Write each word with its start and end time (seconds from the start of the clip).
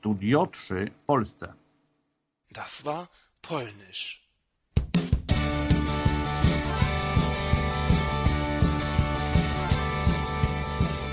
Studio 0.00 0.46
3 0.46 0.86
w 0.86 0.90
Polsce. 1.06 1.54
Das 2.48 2.86
war 2.86 3.10
Polnisch. 3.42 4.26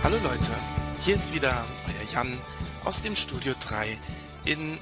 Hallo 0.02 0.18
Leute, 0.24 0.54
hier 1.02 1.16
ist 1.16 1.34
wieder 1.34 1.66
euer 1.86 2.14
Jan 2.14 2.40
aus 2.86 3.02
dem 3.02 3.18
Studio 3.18 3.54
3 3.60 3.98
in 4.46 4.80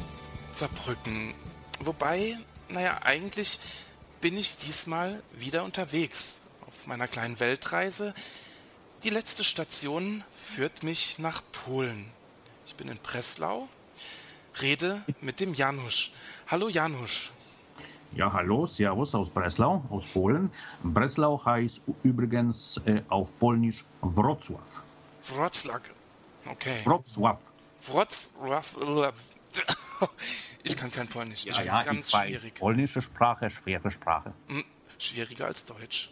Saarbrücken. 0.53 1.33
Wobei, 1.79 2.37
naja, 2.69 2.99
eigentlich 3.01 3.59
bin 4.21 4.37
ich 4.37 4.55
diesmal 4.57 5.23
wieder 5.31 5.63
unterwegs 5.63 6.41
auf 6.67 6.85
meiner 6.85 7.07
kleinen 7.07 7.39
Weltreise. 7.39 8.13
Die 9.03 9.09
letzte 9.09 9.43
Station 9.43 10.23
führt 10.31 10.83
mich 10.83 11.17
nach 11.17 11.41
Polen. 11.51 12.11
Ich 12.67 12.75
bin 12.75 12.87
in 12.87 12.97
Breslau, 12.97 13.67
rede 14.61 15.01
mit 15.21 15.39
dem 15.39 15.53
Janusz. 15.53 16.11
Hallo 16.47 16.69
Janusz. 16.69 17.31
Ja, 18.13 18.31
hallo, 18.31 18.65
Servus 18.65 19.13
aus 19.13 19.29
Breslau, 19.29 19.83
aus 19.89 20.05
Polen. 20.05 20.49
Breslau 20.83 21.43
heißt 21.43 21.81
übrigens 22.03 22.79
äh, 22.85 23.01
auf 23.09 23.37
Polnisch 23.39 23.83
Wrocław. 24.01 24.61
Wrocław. 25.27 25.81
Okay. 26.49 26.81
Wrocław. 26.85 27.39
Wrocław. 27.81 29.13
Ich 30.63 30.75
kann 30.75 30.91
kein 30.91 31.07
Polnisch. 31.07 31.45
Ja, 31.45 31.61
ja, 31.61 31.83
ganz 31.83 32.07
ich 32.07 32.15
schwierig. 32.19 32.55
Polnische 32.55 33.01
Sprache, 33.01 33.49
schwere 33.49 33.91
Sprache. 33.91 34.33
Hm, 34.47 34.63
schwieriger 34.97 35.45
als 35.45 35.65
Deutsch. 35.65 36.09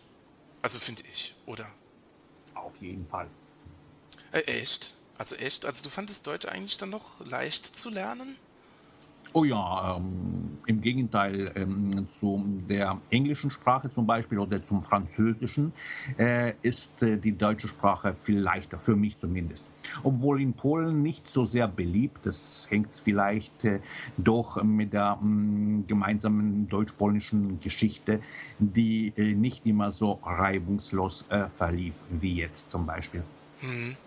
Also 0.62 0.80
finde 0.80 1.04
ich, 1.12 1.36
oder? 1.46 1.66
Auf 2.54 2.74
jeden 2.80 3.08
Fall. 3.08 3.28
Äh, 4.32 4.42
echt? 4.42 4.96
Also 5.18 5.36
echt? 5.36 5.66
Also 5.66 5.84
du 5.84 5.90
fandest 5.90 6.26
Deutsch 6.28 6.46
eigentlich 6.46 6.78
dann 6.78 6.90
noch 6.90 7.26
leicht 7.26 7.78
zu 7.78 7.90
lernen? 7.90 8.36
Oh 9.36 9.46
ja, 9.46 9.96
ähm, 9.98 10.60
im 10.68 10.82
Gegenteil 10.82 11.52
ähm, 11.56 12.08
zu 12.12 12.44
der 12.70 13.02
englischen 13.10 13.50
Sprache 13.50 13.90
zum 13.90 14.06
Beispiel 14.06 14.38
oder 14.38 14.64
zum 14.64 14.84
Französischen 14.84 15.74
äh, 16.20 16.54
ist 16.62 17.02
äh, 17.02 17.18
die 17.18 17.32
deutsche 17.36 17.68
Sprache 17.68 18.14
viel 18.14 18.38
leichter, 18.38 18.78
für 18.78 18.96
mich 18.96 19.18
zumindest. 19.18 19.66
Obwohl 20.04 20.40
in 20.40 20.54
Polen 20.54 21.02
nicht 21.02 21.28
so 21.28 21.46
sehr 21.46 21.68
beliebt, 21.68 22.28
das 22.28 22.68
hängt 22.70 22.90
vielleicht 23.04 23.66
äh, 23.66 23.80
doch 24.18 24.62
mit 24.62 24.94
der 24.94 25.18
äh, 25.20 25.82
gemeinsamen 25.88 26.70
deutsch-polnischen 26.70 27.60
Geschichte, 27.60 28.20
die 28.60 29.14
äh, 29.18 29.34
nicht 29.34 29.66
immer 29.66 29.92
so 29.92 30.20
reibungslos 30.24 31.26
äh, 31.30 31.46
verlief 31.58 31.96
wie 32.12 32.36
jetzt 32.36 32.70
zum 32.70 32.86
Beispiel. 32.86 33.24
Hm. 33.62 33.98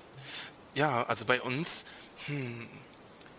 Ja, 0.77 1.03
also 1.05 1.25
bei 1.25 1.43
uns. 1.43 1.87
Hm 2.27 2.69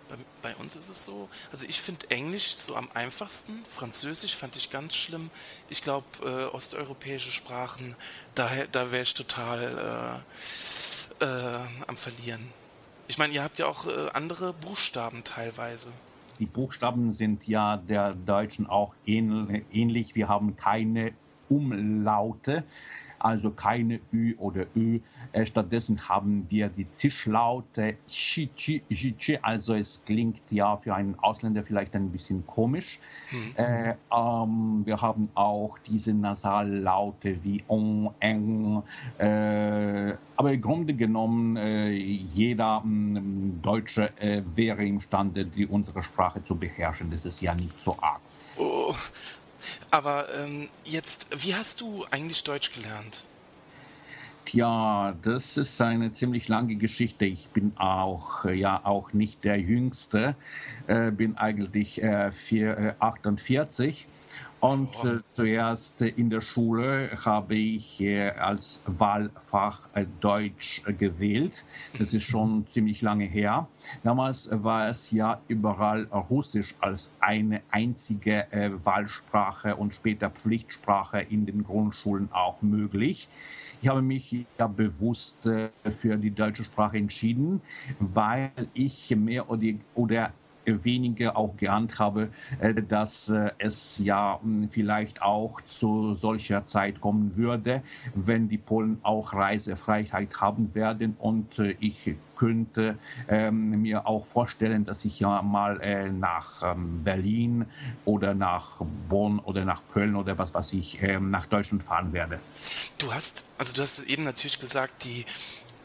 bei, 0.09 0.15
bei, 0.41 0.55
uns 0.55 0.75
ist 0.75 0.89
es 0.89 1.05
so, 1.05 1.29
also 1.51 1.65
ich 1.67 1.81
finde 1.81 2.09
Englisch 2.09 2.55
so 2.55 2.75
am 2.75 2.87
einfachsten, 2.93 3.53
Französisch 3.69 4.35
fand 4.35 4.55
ich 4.55 4.69
ganz 4.69 4.95
schlimm. 4.95 5.29
Ich 5.69 5.81
glaube, 5.81 6.05
äh, 6.23 6.55
osteuropäische 6.55 7.31
Sprachen, 7.31 7.95
da, 8.35 8.49
da 8.71 8.91
wäre 8.91 9.03
ich 9.03 9.13
total 9.13 10.23
äh, 11.21 11.25
äh, 11.25 11.59
am 11.87 11.97
Verlieren. 11.97 12.41
Ich 13.07 13.17
meine, 13.17 13.33
ihr 13.33 13.43
habt 13.43 13.59
ja 13.59 13.67
auch 13.67 13.87
äh, 13.87 14.09
andere 14.13 14.53
Buchstaben 14.53 15.23
teilweise. 15.23 15.89
Die 16.39 16.45
Buchstaben 16.45 17.13
sind 17.13 17.47
ja 17.47 17.77
der 17.77 18.13
Deutschen 18.13 18.67
auch 18.67 18.93
ähnlich. 19.05 20.13
Wir 20.13 20.27
haben 20.27 20.55
keine 20.55 21.13
Umlaute 21.49 22.63
also 23.19 23.51
keine 23.51 23.99
Ü 24.11 24.35
oder 24.37 24.65
Ö. 24.75 24.99
Äh, 25.31 25.45
stattdessen 25.45 26.07
haben 26.07 26.45
wir 26.49 26.69
die 26.69 26.91
Zischlaute 26.93 27.95
Chi, 28.07 28.49
Chi, 28.55 28.81
Chi, 28.89 29.13
Chi. 29.13 29.39
Also 29.41 29.75
es 29.75 30.01
klingt 30.05 30.39
ja 30.49 30.77
für 30.77 30.95
einen 30.95 31.17
Ausländer 31.19 31.63
vielleicht 31.63 31.95
ein 31.95 32.09
bisschen 32.09 32.45
komisch. 32.47 32.99
Mhm. 33.31 33.53
Äh, 33.55 33.95
ähm, 34.13 34.81
wir 34.85 35.01
haben 35.01 35.29
auch 35.35 35.77
diese 35.87 36.13
Nasallaute 36.13 37.43
wie 37.43 37.63
On, 37.67 38.09
Eng. 38.19 38.83
Äh, 39.17 40.13
aber 40.35 40.53
im 40.53 40.61
Grunde 40.61 40.93
genommen, 40.93 41.57
äh, 41.57 41.91
jeder 41.91 42.81
ähm, 42.85 43.59
Deutsche 43.61 44.09
äh, 44.19 44.43
wäre 44.55 44.85
imstande, 44.85 45.45
die, 45.45 45.65
unsere 45.65 46.03
Sprache 46.03 46.43
zu 46.43 46.55
beherrschen. 46.55 47.11
Das 47.11 47.25
ist 47.25 47.41
ja 47.41 47.53
nicht 47.53 47.81
so 47.81 47.97
arg. 47.99 48.21
Oh, 48.57 48.93
aber 49.91 50.25
ähm, 50.35 50.69
jetzt, 50.83 51.27
wie 51.43 51.55
hast 51.55 51.81
du 51.81 52.05
eigentlich 52.11 52.43
Deutsch 52.43 52.73
gelernt? 52.73 53.25
Tja, 54.45 55.13
das 55.23 55.57
ist 55.57 55.81
eine 55.81 56.13
ziemlich 56.13 56.47
lange 56.47 56.75
Geschichte. 56.75 57.25
Ich 57.25 57.49
bin 57.49 57.73
auch 57.75 58.45
äh, 58.45 58.53
ja 58.53 58.79
auch 58.85 59.11
nicht 59.11 59.43
der 59.43 59.59
Jüngste, 59.59 60.35
äh, 60.87 61.11
bin 61.11 61.37
eigentlich 61.37 62.01
äh, 62.01 62.31
vier, 62.31 62.77
äh, 62.77 62.93
48 62.99 64.07
und 64.59 64.89
äh, 65.05 65.19
zuerst 65.27 66.01
äh, 66.01 66.07
in 66.07 66.31
der 66.31 66.41
Schule 66.41 67.11
habe 67.23 67.53
ich 67.53 68.01
äh, 68.01 68.31
als 68.31 68.79
Wahlfach 68.85 69.81
äh, 69.93 70.05
Deutsch 70.19 70.81
äh, 70.87 70.93
gewählt. 70.93 71.63
Das 71.97 72.11
ist 72.11 72.23
schon 72.23 72.65
ziemlich 72.71 73.03
lange 73.03 73.25
her. 73.25 73.67
Damals 74.03 74.49
war 74.51 74.89
es 74.89 75.11
ja 75.11 75.39
überall 75.47 76.05
Russisch 76.05 76.73
als 76.79 77.11
eine 77.19 77.61
einzige 77.69 78.51
äh, 78.51 78.71
Wahlsprache 78.83 79.75
und 79.75 79.93
später 79.93 80.31
Pflichtsprache 80.31 81.21
in 81.21 81.45
den 81.45 81.63
Grundschulen 81.63 82.29
auch 82.31 82.61
möglich. 82.63 83.27
Ich 83.83 83.87
habe 83.87 84.01
mich 84.01 84.47
ja 84.57 84.65
bewusst 84.65 85.43
für 85.43 86.17
die 86.17 86.31
deutsche 86.31 86.65
Sprache 86.65 86.97
entschieden, 86.97 87.61
weil 87.99 88.49
ich 88.73 89.15
mehr 89.15 89.51
oder 89.51 90.33
weniger 90.67 91.37
auch 91.37 91.55
geahnt 91.57 91.99
habe, 91.99 92.29
äh, 92.59 92.73
dass 92.73 93.29
äh, 93.29 93.51
es 93.57 93.97
ja 93.99 94.39
hm, 94.41 94.69
vielleicht 94.69 95.21
auch 95.21 95.61
zu 95.61 96.13
solcher 96.15 96.65
Zeit 96.67 97.01
kommen 97.01 97.35
würde, 97.35 97.81
wenn 98.15 98.49
die 98.49 98.57
Polen 98.57 98.99
auch 99.03 99.33
Reisefreiheit 99.33 100.41
haben 100.41 100.73
werden 100.73 101.15
und 101.19 101.59
äh, 101.59 101.75
ich 101.79 102.15
könnte 102.37 102.97
ähm, 103.27 103.81
mir 103.81 104.05
auch 104.05 104.25
vorstellen, 104.25 104.85
dass 104.85 105.03
ich 105.05 105.19
ja 105.19 105.41
mal 105.41 105.81
äh, 105.81 106.09
nach 106.09 106.61
ähm, 106.63 107.03
Berlin 107.03 107.65
oder 108.05 108.33
nach 108.33 108.81
Bonn 109.09 109.39
oder 109.39 109.65
nach 109.65 109.81
Köln 109.91 110.15
oder 110.15 110.37
was 110.37 110.53
weiß 110.53 110.73
ich 110.73 111.01
ähm, 111.01 111.31
nach 111.31 111.47
Deutschland 111.47 111.83
fahren 111.83 112.13
werde. 112.13 112.39
Du 112.99 113.11
hast, 113.11 113.45
also 113.57 113.73
du 113.73 113.81
hast 113.81 114.03
eben 114.03 114.23
natürlich 114.23 114.59
gesagt, 114.59 115.03
die, 115.03 115.25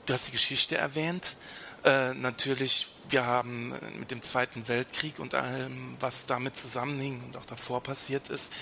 du 0.06 0.12
hast 0.12 0.28
die 0.28 0.32
Geschichte 0.32 0.76
erwähnt. 0.76 1.36
Äh, 1.84 2.14
natürlich 2.14 2.88
wir 3.12 3.26
haben 3.26 3.74
mit 3.98 4.10
dem 4.10 4.22
Zweiten 4.22 4.66
Weltkrieg 4.68 5.18
und 5.18 5.34
allem, 5.34 5.96
was 6.00 6.26
damit 6.26 6.56
zusammenhing 6.56 7.22
und 7.26 7.36
auch 7.36 7.44
davor 7.44 7.82
passiert 7.82 8.28
ist, 8.30 8.52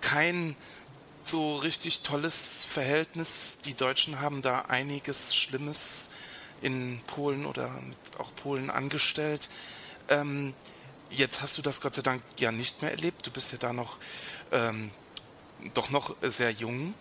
kein 0.00 0.56
so 1.24 1.56
richtig 1.56 2.00
tolles 2.00 2.64
Verhältnis. 2.64 3.58
Die 3.64 3.74
Deutschen 3.74 4.20
haben 4.20 4.42
da 4.42 4.62
einiges 4.62 5.34
Schlimmes 5.34 6.10
in 6.62 7.00
Polen 7.06 7.46
oder 7.46 7.70
auch 8.18 8.34
Polen 8.34 8.70
angestellt. 8.70 9.48
Ähm, 10.08 10.54
jetzt 11.10 11.42
hast 11.42 11.56
du 11.58 11.62
das 11.62 11.80
Gott 11.80 11.94
sei 11.94 12.02
Dank 12.02 12.22
ja 12.38 12.52
nicht 12.52 12.82
mehr 12.82 12.90
erlebt. 12.90 13.26
Du 13.26 13.30
bist 13.30 13.52
ja 13.52 13.58
da 13.58 13.72
noch 13.72 13.98
ähm, 14.50 14.90
doch 15.74 15.90
noch 15.90 16.16
sehr 16.22 16.50
jung. 16.50 16.94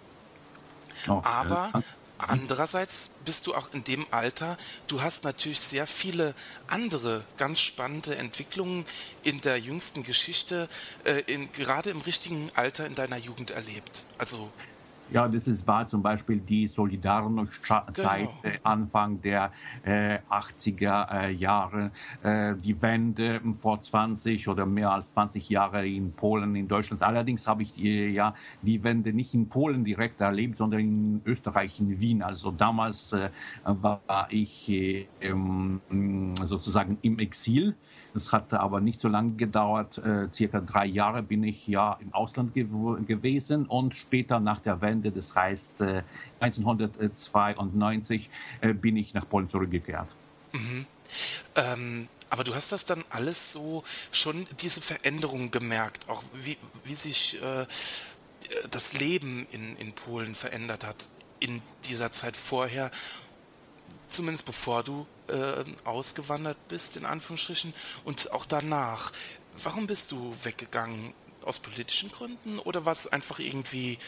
Oh, 1.08 1.22
Aber 1.24 1.72
Andererseits 2.18 3.12
bist 3.26 3.46
du 3.46 3.54
auch 3.54 3.74
in 3.74 3.84
dem 3.84 4.06
Alter, 4.12 4.58
du 4.88 5.02
hast 5.02 5.26
natürlich 5.26 5.60
sehr 5.60 5.86
viele 5.86 6.34
andere 6.68 7.26
ganz 7.38 7.60
spannende 7.60 8.16
Entwicklungen 8.16 8.86
in 9.24 9.42
der 9.42 9.60
jüngsten 9.60 10.04
Geschichte, 10.04 10.70
äh, 11.04 11.22
in, 11.28 11.52
gerade 11.52 11.90
im 11.90 12.00
richtigen 12.02 12.52
Alter 12.56 12.86
in 12.86 12.96
deiner 12.96 13.18
Jugend 13.18 13.52
erlebt. 13.52 14.06
Also 14.18 14.50
ja, 15.12 15.28
das 15.28 15.48
ist, 15.48 15.68
war 15.68 15.88
zum 15.88 16.02
Beispiel 16.02 16.40
die 16.40 16.68
Solidarność-Zeit 16.68 18.30
genau. 18.42 18.56
äh, 18.56 18.60
Anfang 18.64 19.22
der 19.22 19.52
äh, 19.84 20.20
80er 20.30 21.12
äh, 21.12 21.32
Jahre, 21.32 21.92
äh, 22.24 22.56
die 22.56 22.82
Wende 22.82 23.42
vor 23.60 23.82
20 23.82 24.48
oder 24.48 24.66
mehr 24.66 24.92
als 24.92 25.12
20 25.12 25.50
Jahre 25.50 25.88
in 25.88 26.14
Polen, 26.14 26.56
in 26.56 26.68
Deutschland. 26.68 27.04
Allerdings 27.04 27.48
habe 27.48 27.64
ich 27.64 27.78
äh, 27.78 28.10
ja 28.10 28.34
die 28.62 28.84
Wende 28.84 29.14
nicht 29.14 29.34
in 29.34 29.48
Polen 29.50 29.84
direkt 29.84 30.22
erlebt, 30.22 30.58
sondern 30.58 30.80
in 30.80 31.22
Österreich, 31.26 31.80
in 31.80 32.00
Wien. 32.00 32.22
Also 32.22 32.52
damals 32.52 33.14
äh, 33.14 33.30
war 33.64 34.28
ich 34.30 34.70
ähm, 35.22 35.82
sozusagen 36.46 36.98
im 37.02 37.20
Exil 37.20 37.76
es 38.16 38.32
hat 38.32 38.54
aber 38.54 38.82
nicht 38.82 39.02
so 39.02 39.08
lange 39.08 39.34
gedauert. 39.34 39.98
Äh, 39.98 40.28
circa 40.34 40.62
drei 40.62 40.86
Jahre 40.86 41.22
bin 41.22 41.44
ich 41.44 41.68
ja 41.68 41.98
im 42.00 42.14
Ausland 42.14 42.54
ge 42.54 42.66
gewesen 43.06 43.66
und 43.66 43.96
später 43.96 44.40
nach 44.40 44.60
der 44.60 44.82
Wende, 44.82 45.12
das 45.12 45.36
heißt 45.36 45.82
äh, 45.82 46.04
1992, 46.40 48.30
äh, 48.62 48.74
bin 48.74 48.98
ich 48.98 49.14
nach 49.14 49.28
Polen 49.28 49.50
zurückgekehrt. 49.50 50.08
Mhm. 50.54 50.86
Ähm, 51.56 52.08
aber 52.30 52.44
du 52.44 52.56
hast 52.56 52.72
das 52.72 52.86
dann 52.86 53.04
alles 53.10 53.54
so 53.54 53.84
schon 54.12 54.48
diese 54.62 54.82
Veränderungen 54.82 55.52
gemerkt, 55.52 56.10
auch 56.10 56.24
wie, 56.34 56.58
wie 56.84 56.96
sich 56.96 57.42
äh, 57.42 57.66
das 58.70 59.00
Leben 59.00 59.46
in, 59.52 59.76
in 59.78 59.94
Polen 59.94 60.36
verändert 60.36 60.86
hat 60.86 61.08
in 61.40 61.62
dieser 61.88 62.12
Zeit 62.12 62.38
vorher 62.38 62.92
zumindest 64.10 64.46
bevor 64.46 64.84
du 64.84 65.06
äh, 65.28 65.64
ausgewandert 65.84 66.58
bist, 66.68 66.98
in 66.98 67.06
Anführungsstrichen, 67.06 67.74
und 68.04 68.32
auch 68.32 68.46
danach. 68.46 69.12
Warum 69.64 69.88
bist 69.88 70.12
du 70.12 70.36
weggegangen? 70.44 71.14
Aus 71.44 71.60
politischen 71.60 72.12
Gründen 72.12 72.58
oder 72.60 72.86
was 72.86 73.08
einfach 73.08 73.38
irgendwie 73.40 74.00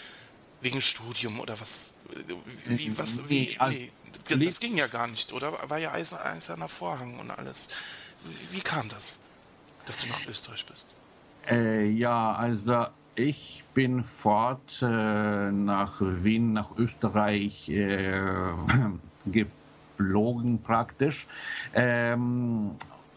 wegen 0.61 0.81
Studium 0.81 1.39
oder 1.39 1.59
was? 1.59 1.93
Wie, 2.65 2.97
was 2.97 3.29
wie, 3.29 3.59
also 3.59 3.77
nee, 3.77 4.45
das 4.45 4.59
ging 4.59 4.75
ja 4.75 4.87
gar 4.87 5.07
nicht, 5.07 5.33
oder? 5.33 5.69
War 5.69 5.77
ja 5.77 5.91
eiserner 5.93 6.67
Vorhang 6.67 7.19
und 7.19 7.29
alles. 7.29 7.69
Wie, 8.23 8.57
wie 8.57 8.61
kam 8.61 8.89
das, 8.89 9.19
dass 9.85 10.01
du 10.01 10.07
nach 10.07 10.25
Österreich 10.25 10.65
bist? 10.65 10.87
Äh, 11.47 11.89
ja, 11.89 12.33
also 12.33 12.87
ich 13.15 13.63
bin 13.73 14.03
fort 14.03 14.81
äh, 14.81 14.85
nach 15.51 16.01
Wien, 16.01 16.53
nach 16.53 16.77
Österreich 16.77 17.69
äh, 17.69 18.51
geflogen 19.97 20.61
praktisch, 20.61 21.27
ähm, 21.73 22.71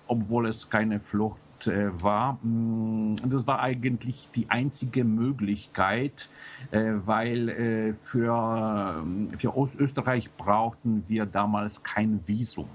obwohl 0.06 0.49
es 0.49 0.69
keine 0.69 1.00
Flucht 1.00 1.67
äh, 1.67 1.91
war. 2.03 2.38
Mm, 2.43 3.17
das 3.27 3.47
war 3.47 3.61
eigentlich 3.61 4.29
die 4.35 4.47
einzige 4.49 5.05
Möglichkeit, 5.05 6.29
äh, 6.71 6.93
weil 7.05 7.49
äh, 7.49 7.94
für, 7.94 9.05
für 9.38 9.69
Österreich 9.79 10.31
brauchten 10.37 11.05
wir 11.09 11.27
damals 11.27 11.82
kein 11.82 12.21
Visum 12.27 12.69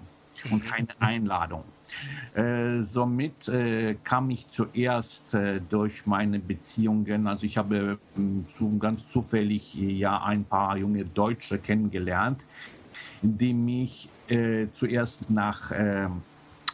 und 0.52 0.66
keine 0.66 0.90
Einladung. 1.00 1.64
Äh, 2.34 2.82
somit 2.82 3.48
äh, 3.48 3.96
kam 4.04 4.30
ich 4.30 4.50
zuerst 4.50 5.34
äh, 5.34 5.62
durch 5.70 6.06
meine 6.06 6.40
Beziehungen, 6.40 7.28
also 7.28 7.46
ich 7.46 7.58
habe 7.58 8.00
ähm, 8.18 8.46
zu, 8.50 8.78
ganz 8.80 9.08
zufällig 9.08 9.74
ja 9.76 10.24
ein 10.24 10.44
paar 10.44 10.78
junge 10.78 11.06
Deutsche 11.06 11.60
kennengelernt, 11.60 12.42
die 13.22 13.54
mich 13.54 14.10
zuerst 14.74 15.30
nach 15.30 15.72
ähm, 15.72 16.24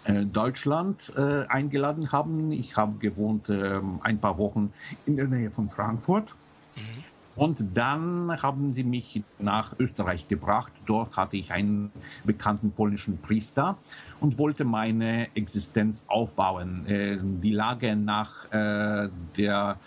äh, 0.04 0.26
Deutschland 0.26 1.14
äh, 1.16 1.46
eingeladen 1.48 2.12
haben. 2.12 2.52
Ich 2.52 2.76
habe 2.76 2.98
gewohnt 2.98 3.50
äh, 3.50 3.80
ein 4.02 4.18
paar 4.18 4.38
Wochen 4.40 4.74
in 5.06 5.16
der 5.16 5.28
Nähe 5.28 5.52
von 5.52 5.70
Frankfurt. 5.70 6.34
Mhm. 6.76 7.04
Und 7.36 7.60
dann 7.76 8.42
haben 8.42 8.74
sie 8.74 8.84
mich 8.84 9.24
nach 9.40 9.74
Österreich 9.80 10.28
gebracht. 10.28 10.72
Dort 10.86 11.16
hatte 11.18 11.38
ich 11.38 11.52
einen 11.52 11.92
bekannten 12.24 12.72
polnischen 12.72 13.20
Priester 13.20 13.78
und 14.20 14.38
wollte 14.38 14.66
meine 14.66 15.28
Existenz 15.36 16.04
aufbauen. 16.08 16.86
Äh, 16.88 17.20
die 17.22 17.54
Lage 17.54 17.96
nach 17.96 18.52
äh, 18.52 19.10
der, 19.38 19.78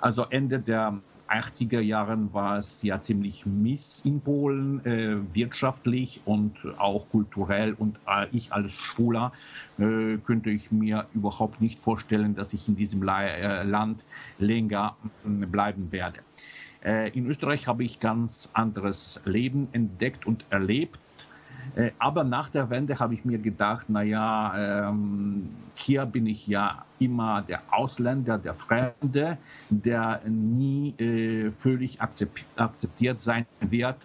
also 0.00 0.24
Ende 0.30 0.60
der 0.60 0.98
80er 1.28 1.80
Jahren 1.80 2.32
war 2.32 2.58
es 2.58 2.82
ja 2.82 3.00
ziemlich 3.00 3.44
miss 3.46 4.00
in 4.04 4.20
Polen, 4.20 4.84
äh, 4.84 5.16
wirtschaftlich 5.34 6.20
und 6.24 6.56
auch 6.78 7.08
kulturell. 7.10 7.74
Und 7.74 7.98
äh, 8.06 8.26
ich 8.32 8.52
als 8.52 8.72
Schwuler 8.72 9.32
äh, 9.78 10.16
könnte 10.18 10.50
ich 10.50 10.70
mir 10.70 11.06
überhaupt 11.14 11.60
nicht 11.60 11.78
vorstellen, 11.78 12.34
dass 12.34 12.52
ich 12.52 12.68
in 12.68 12.76
diesem 12.76 13.02
La 13.02 13.24
äh, 13.24 13.62
Land 13.62 14.04
länger 14.38 14.96
äh, 15.24 15.46
bleiben 15.46 15.92
werde. 15.92 16.20
Äh, 16.84 17.10
in 17.10 17.26
Österreich 17.26 17.66
habe 17.66 17.84
ich 17.84 18.00
ganz 18.00 18.48
anderes 18.52 19.20
Leben 19.24 19.68
entdeckt 19.72 20.26
und 20.26 20.44
erlebt. 20.50 20.98
Aber 21.98 22.24
nach 22.24 22.48
der 22.48 22.70
Wende 22.70 22.98
habe 22.98 23.14
ich 23.14 23.24
mir 23.24 23.38
gedacht, 23.38 23.88
naja, 23.88 24.88
ähm, 24.88 25.50
hier 25.78 26.04
bin 26.06 26.26
ich 26.26 26.46
ja 26.46 26.84
immer 26.98 27.42
der 27.42 27.60
Ausländer, 27.70 28.38
der 28.38 28.54
Fremde, 28.54 29.36
der 29.70 30.20
nie 30.26 30.94
äh, 30.98 31.52
völlig 31.52 32.00
akzeptiert 32.00 33.20
sein 33.20 33.46
wird. 33.60 33.98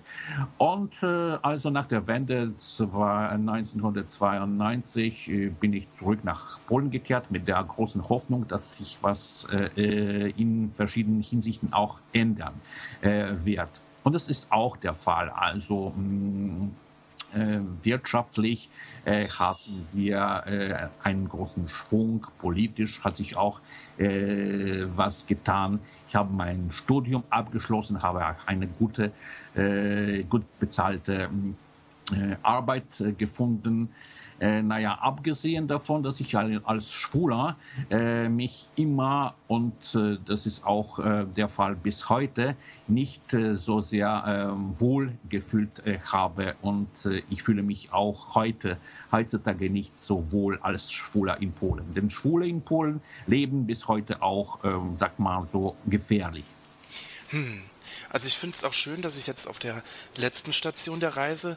Und 0.58 0.94
äh, 1.02 1.38
also 1.42 1.72
nach 1.72 1.88
der 1.88 2.06
Wende 2.08 2.54
1992 2.80 5.30
äh, 5.30 5.48
bin 5.50 5.74
ich 5.74 5.88
zurück 5.96 6.20
nach 6.24 6.60
Polen 6.68 6.92
gekehrt 6.92 7.32
mit 7.32 7.48
der 7.48 7.64
großen 7.64 8.10
Hoffnung, 8.10 8.48
dass 8.48 8.78
sich 8.78 9.00
was 9.02 9.48
äh, 9.52 10.30
in 10.32 10.72
verschiedenen 10.76 11.22
Hinsichten 11.22 11.74
auch 11.74 11.98
ändern 12.14 12.54
äh, 13.02 13.32
wird. 13.44 13.70
Und 14.04 14.14
das 14.14 14.30
ist 14.30 14.52
auch 14.52 14.78
der 14.78 14.94
Fall. 14.94 15.30
Also 15.30 15.92
mh, 15.96 16.04
mm, 16.04 16.66
äh, 16.66 16.83
wirtschaftlich 17.84 18.70
äh, 19.06 19.28
hatten 19.28 19.88
wir 19.92 20.44
äh, 20.46 20.88
einen 21.04 21.28
großen 21.28 21.68
Schwung. 21.68 22.28
Politisch 22.40 23.04
hat 23.04 23.18
sich 23.18 23.36
auch 23.36 23.60
was 23.96 25.28
getan. 25.28 25.80
Ich 26.10 26.16
habe 26.16 26.34
mein 26.34 26.72
Studium 26.72 27.24
abgeschlossen, 27.30 28.02
habe 28.02 28.26
eine 28.48 28.66
gute, 28.66 29.12
gut 30.30 30.44
bezahlte 30.60 31.30
Arbeit 32.42 32.86
gefunden. 33.20 33.90
Äh, 34.44 34.62
naja, 34.62 34.96
abgesehen 34.96 35.70
davon, 35.70 36.04
dass 36.04 36.20
ich 36.20 36.36
als 36.36 36.92
Schwuler 36.92 37.56
äh, 37.90 38.28
mich 38.28 38.68
immer, 38.76 39.36
und 39.48 39.74
äh, 39.96 40.18
das 40.26 40.46
ist 40.46 40.66
auch 40.66 41.00
äh, 41.00 41.24
der 41.24 41.48
Fall 41.48 41.76
bis 41.76 42.10
heute, 42.10 42.58
nicht 42.90 43.34
äh, 43.34 43.56
so 43.56 43.80
sehr 43.80 44.52
ähm, 44.52 44.78
wohl 44.78 45.14
gefühlt 45.30 45.80
äh, 45.86 46.00
habe. 46.12 46.56
Und 46.62 46.90
ich 47.30 47.42
fühle 47.42 47.64
mich 47.64 47.94
auch 47.94 48.36
heute, 48.36 48.78
heutzutage 49.14 49.70
nicht 49.70 49.98
so 49.98 50.30
wohl 50.34 50.60
als 50.62 50.92
Schwuler 50.92 51.42
in 51.42 51.54
Polen. 51.54 51.94
Denn 51.94 52.10
Schwule 52.10 52.46
in 52.46 52.62
Polen 52.62 53.00
leben 53.28 53.66
bis 53.66 53.88
heute 53.88 54.22
auch, 54.22 54.62
ähm, 54.66 54.98
sag 55.00 55.20
mal 55.20 55.48
so, 55.54 55.78
gefährlich. 55.86 56.46
Hm. 57.30 57.62
Also 58.10 58.28
ich 58.28 58.36
finde 58.36 58.56
es 58.58 58.66
auch 58.66 58.74
schön, 58.74 59.02
dass 59.02 59.18
ich 59.18 59.26
jetzt 59.26 59.48
auf 59.48 59.60
der 59.60 59.82
letzten 60.18 60.52
Station 60.52 61.00
der 61.00 61.16
Reise 61.16 61.56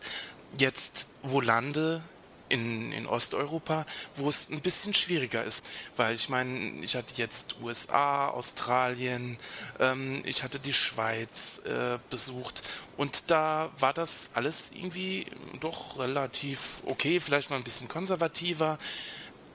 jetzt 0.58 1.16
wo 1.22 1.40
lande, 1.40 2.02
in, 2.48 2.92
in 2.92 3.06
Osteuropa, 3.06 3.86
wo 4.16 4.28
es 4.28 4.50
ein 4.50 4.60
bisschen 4.60 4.94
schwieriger 4.94 5.44
ist. 5.44 5.64
Weil 5.96 6.14
ich 6.14 6.28
meine, 6.28 6.80
ich 6.82 6.96
hatte 6.96 7.14
jetzt 7.16 7.56
USA, 7.62 8.28
Australien, 8.28 9.38
ähm, 9.80 10.22
ich 10.24 10.42
hatte 10.42 10.58
die 10.58 10.72
Schweiz 10.72 11.62
äh, 11.64 11.98
besucht 12.10 12.62
und 12.96 13.30
da 13.30 13.70
war 13.78 13.92
das 13.92 14.30
alles 14.34 14.70
irgendwie 14.74 15.26
doch 15.60 15.98
relativ 15.98 16.82
okay, 16.86 17.20
vielleicht 17.20 17.50
mal 17.50 17.56
ein 17.56 17.64
bisschen 17.64 17.88
konservativer. 17.88 18.78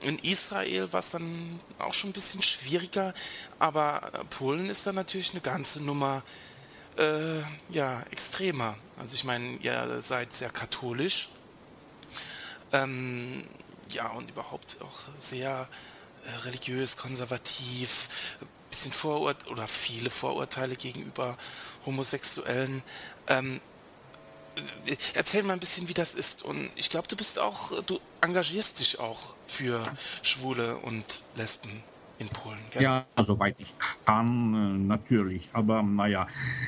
In 0.00 0.18
Israel 0.18 0.92
war 0.92 1.00
es 1.00 1.10
dann 1.10 1.60
auch 1.78 1.94
schon 1.94 2.10
ein 2.10 2.12
bisschen 2.12 2.42
schwieriger, 2.42 3.14
aber 3.60 4.10
Polen 4.30 4.68
ist 4.68 4.86
dann 4.86 4.96
natürlich 4.96 5.30
eine 5.30 5.40
ganze 5.40 5.80
Nummer 5.80 6.22
äh, 6.98 7.40
ja, 7.70 8.02
extremer. 8.10 8.76
Also 8.98 9.14
ich 9.14 9.24
meine, 9.24 9.56
ihr 9.58 10.02
seid 10.02 10.32
sehr 10.32 10.50
katholisch 10.50 11.28
ähm, 12.72 13.44
ja, 13.90 14.08
und 14.08 14.30
überhaupt 14.30 14.78
auch 14.82 15.00
sehr 15.18 15.68
äh, 16.24 16.30
religiös, 16.46 16.96
konservativ, 16.96 18.08
bisschen 18.70 18.92
Vorurt 18.92 19.46
oder 19.48 19.66
viele 19.68 20.10
Vorurteile 20.10 20.76
gegenüber 20.76 21.36
Homosexuellen. 21.84 22.82
Ähm, 23.28 23.60
äh, 24.86 24.96
erzähl 25.14 25.42
mal 25.42 25.54
ein 25.54 25.60
bisschen, 25.60 25.88
wie 25.88 25.94
das 25.94 26.14
ist. 26.14 26.42
Und 26.42 26.70
ich 26.76 26.90
glaube, 26.90 27.08
du 27.08 27.16
bist 27.16 27.38
auch, 27.38 27.82
du 27.82 28.00
engagierst 28.20 28.80
dich 28.80 28.98
auch 28.98 29.34
für 29.46 29.94
Schwule 30.22 30.76
und 30.76 31.22
Lesben 31.36 31.82
in 32.22 32.28
Polen. 32.28 32.58
Gell? 32.70 32.82
Ja, 32.82 33.04
soweit 33.18 33.60
ich 33.60 33.74
kann, 34.04 34.54
äh, 34.54 34.78
natürlich. 34.78 35.48
Aber 35.52 35.82
naja, 35.82 36.26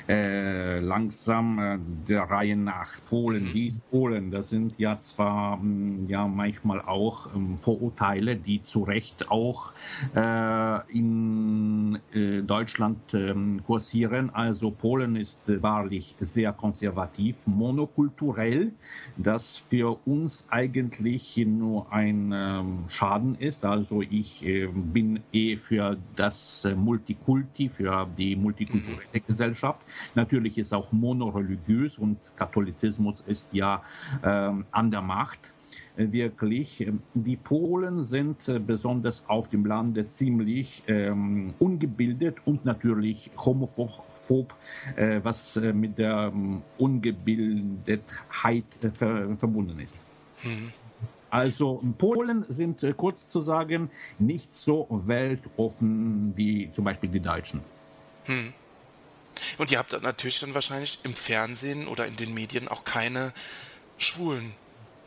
äh, 0.08 0.80
langsam 0.80 1.58
äh, 1.58 1.78
der 2.08 2.22
Reihe 2.22 2.56
nach. 2.56 2.92
Polen, 3.08 3.44
mhm. 3.44 3.54
wie 3.54 3.66
ist 3.68 3.90
Polen? 3.90 4.30
Das 4.30 4.50
sind 4.50 4.74
ja 4.78 4.98
zwar 4.98 5.58
hm, 5.58 6.06
ja 6.08 6.26
manchmal 6.26 6.80
auch 6.80 7.34
ähm, 7.34 7.58
Vorurteile, 7.58 8.36
die 8.36 8.62
zu 8.62 8.82
Recht 8.82 9.30
auch 9.30 9.72
äh, 10.14 10.92
in 10.92 11.98
äh, 12.12 12.42
Deutschland 12.42 12.98
ähm, 13.14 13.62
kursieren. 13.66 14.30
Also 14.34 14.70
Polen 14.70 15.16
ist 15.16 15.40
wahrlich 15.46 16.14
sehr 16.20 16.52
konservativ, 16.52 17.46
monokulturell, 17.46 18.72
das 19.16 19.58
für 19.70 19.98
uns 20.06 20.46
eigentlich 20.50 21.36
nur 21.36 21.92
ein 21.92 22.32
ähm, 22.34 22.84
Schaden 22.88 23.36
ist. 23.36 23.64
Also 23.64 24.02
ich 24.02 24.44
bin 24.74 25.20
eher 25.32 25.43
für 25.56 25.96
das 26.16 26.64
äh, 26.64 26.74
Multikulti, 26.74 27.68
für 27.68 28.08
die 28.18 28.36
multikulturelle 28.36 29.20
Gesellschaft. 29.26 29.86
Natürlich 30.14 30.58
ist 30.58 30.72
auch 30.72 30.92
monoreligiös 30.92 31.98
und 31.98 32.18
Katholizismus 32.36 33.22
ist 33.26 33.52
ja 33.52 33.82
ähm, 34.22 34.64
an 34.70 34.90
der 34.90 35.02
Macht 35.02 35.54
äh, 35.96 36.10
wirklich. 36.10 36.86
Die 37.14 37.36
Polen 37.36 38.02
sind 38.02 38.48
äh, 38.48 38.58
besonders 38.58 39.22
auf 39.28 39.48
dem 39.48 39.64
Lande 39.66 40.08
ziemlich 40.08 40.82
ähm, 40.86 41.54
ungebildet 41.58 42.38
und 42.44 42.64
natürlich 42.64 43.30
homophob, 43.36 44.54
äh, 44.96 45.20
was 45.22 45.56
äh, 45.56 45.72
mit 45.72 45.98
der 45.98 46.32
ähm, 46.32 46.62
Ungebildetheit 46.78 48.64
äh, 48.82 48.90
ver 48.90 49.36
verbunden 49.36 49.78
ist. 49.80 49.96
Mhm. 50.42 50.83
Also 51.34 51.82
Polen 51.98 52.44
sind, 52.48 52.84
äh, 52.84 52.92
kurz 52.92 53.26
zu 53.26 53.40
sagen, 53.40 53.90
nicht 54.20 54.54
so 54.54 54.86
weltoffen 55.04 56.32
wie 56.36 56.70
zum 56.72 56.84
Beispiel 56.84 57.10
die 57.10 57.18
Deutschen. 57.18 57.60
Hm. 58.26 58.52
Und 59.58 59.72
ihr 59.72 59.78
habt 59.78 60.00
natürlich 60.00 60.38
dann 60.38 60.54
wahrscheinlich 60.54 61.00
im 61.02 61.12
Fernsehen 61.12 61.88
oder 61.88 62.06
in 62.06 62.14
den 62.14 62.34
Medien 62.34 62.68
auch 62.68 62.84
keine 62.84 63.32
schwulen 63.98 64.52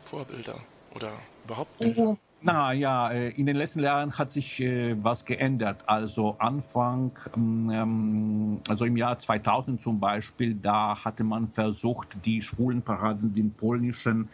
Vorbilder 0.04 0.56
oder 0.94 1.12
überhaupt 1.46 1.70
oh, 1.78 1.84
Bilder? 1.84 2.02
Oh, 2.02 2.18
na 2.42 2.74
ja, 2.74 3.10
äh, 3.10 3.30
in 3.30 3.46
den 3.46 3.56
letzten 3.56 3.80
Jahren 3.80 4.18
hat 4.18 4.30
sich 4.30 4.60
äh, 4.60 5.02
was 5.02 5.24
geändert. 5.24 5.80
Also 5.86 6.36
Anfang, 6.38 7.12
ähm, 7.36 8.60
also 8.68 8.84
im 8.84 8.98
Jahr 8.98 9.18
2000 9.18 9.80
zum 9.80 9.98
Beispiel, 9.98 10.54
da 10.54 11.02
hatte 11.02 11.24
man 11.24 11.48
versucht, 11.48 12.18
die 12.26 12.42
Schwulenparaden, 12.42 13.34
den 13.34 13.54
polnischen 13.54 14.28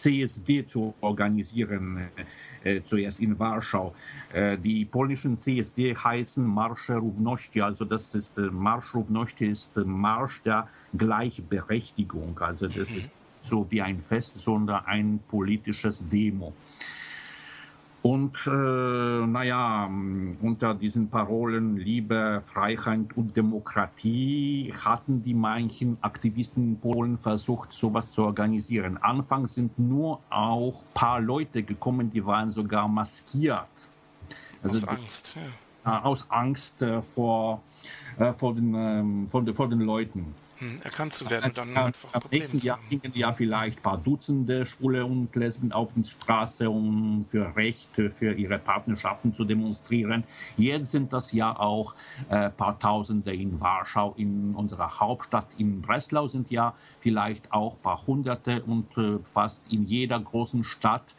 CSD 0.00 0.66
zu 0.66 0.94
organisieren, 1.00 2.08
äh, 2.64 2.80
zuerst 2.82 3.20
in 3.20 3.38
Warschau. 3.38 3.94
Äh, 4.32 4.56
die 4.56 4.84
polnischen 4.84 5.38
CSD 5.38 5.94
heißen 5.94 6.44
Marsche 6.44 6.94
Równości, 6.94 7.60
also 7.60 7.84
das 7.84 8.14
ist 8.14 8.38
äh, 8.38 8.50
Marsch 8.50 8.94
Równości 8.94 9.46
ist 9.46 9.76
Marsch 9.76 10.42
der 10.42 10.68
Gleichberechtigung. 10.96 12.38
Also 12.40 12.66
das 12.66 12.90
mhm. 12.90 12.98
ist 12.98 13.14
so 13.42 13.66
wie 13.70 13.82
ein 13.82 14.02
Fest, 14.02 14.34
sondern 14.38 14.84
ein 14.86 15.20
politisches 15.28 16.02
Demo. 16.10 16.54
Und 18.02 18.46
äh, 18.46 18.50
naja, 18.50 19.90
unter 20.40 20.74
diesen 20.74 21.10
Parolen 21.10 21.76
Liebe, 21.76 22.40
Freiheit 22.44 23.14
und 23.14 23.36
Demokratie 23.36 24.72
hatten 24.82 25.22
die 25.22 25.34
manchen 25.34 25.98
Aktivisten 26.00 26.62
in 26.62 26.80
Polen 26.80 27.18
versucht, 27.18 27.74
sowas 27.74 28.10
zu 28.10 28.24
organisieren. 28.24 28.96
Anfangs 28.96 29.54
sind 29.54 29.78
nur 29.78 30.20
auch 30.30 30.82
ein 30.82 30.94
paar 30.94 31.20
Leute 31.20 31.62
gekommen, 31.62 32.10
die 32.10 32.24
waren 32.24 32.50
sogar 32.50 32.88
maskiert. 32.88 33.68
Also, 34.62 34.86
aus 34.86 34.88
Angst, 34.88 35.38
ja. 35.84 35.98
Äh, 35.98 36.02
aus 36.02 36.26
Angst 36.30 36.80
äh, 36.80 37.02
vor, 37.02 37.60
äh, 38.18 38.32
vor, 38.32 38.54
den, 38.54 38.74
ähm, 38.74 39.28
vor, 39.30 39.44
vor 39.54 39.68
den 39.68 39.80
Leuten 39.80 40.34
hm, 40.60 40.80
erkannt 40.84 41.14
zu 41.14 41.30
werden, 41.30 41.52
dann 41.54 41.72
ja, 41.72 41.86
einfach 41.86 42.14
Im 42.14 42.20
nächsten 42.30 42.58
Jahr 42.58 42.78
gingen 42.90 43.12
ja 43.14 43.32
vielleicht 43.32 43.78
ein 43.78 43.82
paar 43.82 43.96
Dutzende 43.98 44.66
Schwule 44.66 45.06
und 45.06 45.34
Lesben 45.34 45.72
auf 45.72 45.88
die 45.96 46.04
Straße, 46.04 46.68
um 46.68 47.24
für 47.30 47.56
Rechte, 47.56 48.10
für 48.10 48.34
ihre 48.34 48.58
Partnerschaften 48.58 49.34
zu 49.34 49.44
demonstrieren. 49.44 50.24
Jetzt 50.58 50.90
sind 50.90 51.14
das 51.14 51.32
ja 51.32 51.58
auch 51.58 51.94
ein 52.28 52.42
äh, 52.42 52.50
paar 52.50 52.78
Tausende 52.78 53.34
in 53.34 53.58
Warschau, 53.58 54.14
in 54.18 54.54
unserer 54.54 55.00
Hauptstadt. 55.00 55.46
In 55.56 55.80
Breslau 55.80 56.28
sind 56.28 56.50
ja 56.50 56.74
vielleicht 57.00 57.52
auch 57.52 57.76
ein 57.76 57.82
paar 57.82 58.06
Hunderte 58.06 58.62
und 58.62 58.86
äh, 58.96 59.18
fast 59.32 59.72
in 59.72 59.84
jeder 59.84 60.20
großen 60.20 60.64
Stadt 60.64 61.14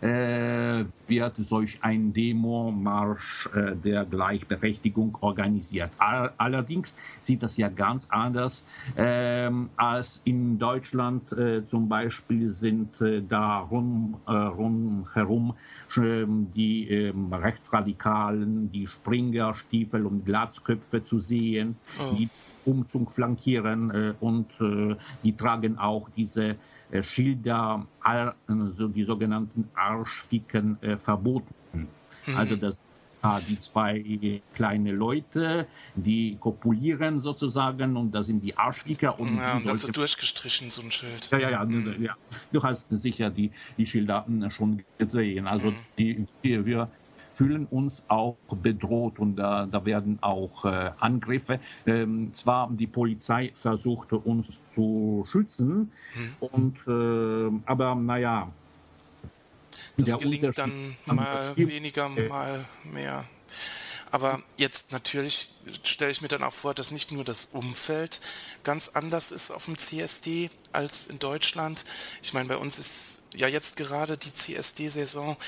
äh, 0.00 0.84
wird 1.06 1.34
solch 1.38 1.78
ein 1.82 2.12
Demo-Marsch 2.12 3.48
äh, 3.54 3.76
der 3.76 4.04
Gleichberechtigung 4.04 5.18
organisiert. 5.20 5.90
All, 5.98 6.32
allerdings 6.36 6.94
sieht 7.20 7.42
das 7.42 7.56
ja 7.56 7.68
ganz 7.68 8.06
anders 8.10 8.66
ähm, 8.96 9.70
als 9.76 10.20
in 10.24 10.58
Deutschland. 10.58 11.22
Zum 11.66 11.88
Beispiel 11.88 12.50
sind 12.50 12.90
da 13.28 13.58
rum, 13.60 14.16
äh, 14.26 14.32
rundherum 14.32 15.54
ähm, 15.96 16.48
die 16.54 16.88
ähm, 16.88 17.32
Rechtsradikalen, 17.32 18.70
die 18.70 18.86
Springerstiefel 18.86 20.06
und 20.06 20.24
Glatzköpfe 20.24 21.04
zu 21.04 21.20
sehen, 21.20 21.76
oh. 21.98 22.14
die 22.16 22.28
Umzug 22.64 23.10
flankieren 23.10 23.90
äh, 23.90 24.14
und 24.20 24.46
die 25.22 25.36
tragen 25.36 25.78
auch 25.78 26.08
diese 26.16 26.56
äh, 26.92 27.02
Schilder, 27.02 27.86
also 28.00 28.88
die 28.88 29.04
sogenannten 29.04 29.68
Arschficken, 29.74 30.76
äh, 30.82 30.96
verboten. 30.98 31.54
Mhm. 31.72 31.88
Also 32.36 32.56
das 32.56 32.78
die 33.48 33.60
zwei 33.60 34.42
kleine 34.52 34.90
Leute, 34.90 35.68
die 35.94 36.36
kopulieren 36.40 37.20
sozusagen 37.20 37.96
und 37.96 38.10
da 38.10 38.24
sind 38.24 38.40
die 38.40 38.58
Arschficker. 38.58 39.16
Und, 39.20 39.36
ja, 39.36 39.54
und 39.54 39.68
dann 39.68 39.78
so 39.78 39.92
durchgestrichen, 39.92 40.72
so 40.72 40.82
ein 40.82 40.90
Schild. 40.90 41.30
Ja, 41.30 41.38
ja, 41.38 41.50
ja, 41.50 41.64
mhm. 41.64 42.02
ja. 42.02 42.16
Du 42.52 42.60
hast 42.60 42.88
sicher 42.90 43.30
die, 43.30 43.52
die 43.78 43.86
Schilder 43.86 44.26
schon 44.48 44.82
gesehen. 44.98 45.46
Also 45.46 45.70
mhm. 45.70 45.76
die, 45.96 46.26
die, 46.42 46.66
wir 46.66 46.88
fühlen 47.32 47.66
uns 47.66 48.04
auch 48.08 48.36
bedroht 48.62 49.18
und 49.18 49.36
da, 49.36 49.66
da 49.66 49.84
werden 49.84 50.18
auch 50.20 50.64
äh, 50.64 50.90
Angriffe. 51.00 51.60
Ähm, 51.86 52.30
zwar 52.34 52.70
die 52.70 52.86
Polizei 52.86 53.52
versucht 53.54 54.12
uns 54.12 54.60
zu 54.74 55.26
schützen, 55.30 55.90
hm. 56.12 56.34
und, 56.40 56.76
äh, 56.86 57.60
aber 57.66 57.94
naja. 57.94 58.50
Das 59.96 60.18
gelingt 60.18 60.56
dann 60.56 60.96
mal 61.06 61.56
weniger, 61.56 62.10
äh, 62.16 62.28
mal 62.28 62.64
mehr. 62.84 63.24
Aber 64.12 64.42
jetzt 64.58 64.92
natürlich 64.92 65.48
stelle 65.84 66.10
ich 66.10 66.20
mir 66.20 66.28
dann 66.28 66.42
auch 66.42 66.52
vor, 66.52 66.74
dass 66.74 66.90
nicht 66.90 67.12
nur 67.12 67.24
das 67.24 67.46
Umfeld 67.46 68.20
ganz 68.62 68.88
anders 68.88 69.32
ist 69.32 69.50
auf 69.50 69.64
dem 69.64 69.78
CSD 69.78 70.50
als 70.70 71.06
in 71.06 71.18
Deutschland. 71.18 71.86
Ich 72.22 72.34
meine, 72.34 72.46
bei 72.46 72.58
uns 72.58 72.78
ist 72.78 73.22
ja 73.34 73.48
jetzt 73.48 73.76
gerade 73.76 74.18
die 74.18 74.34
CSD-Saison. 74.34 75.38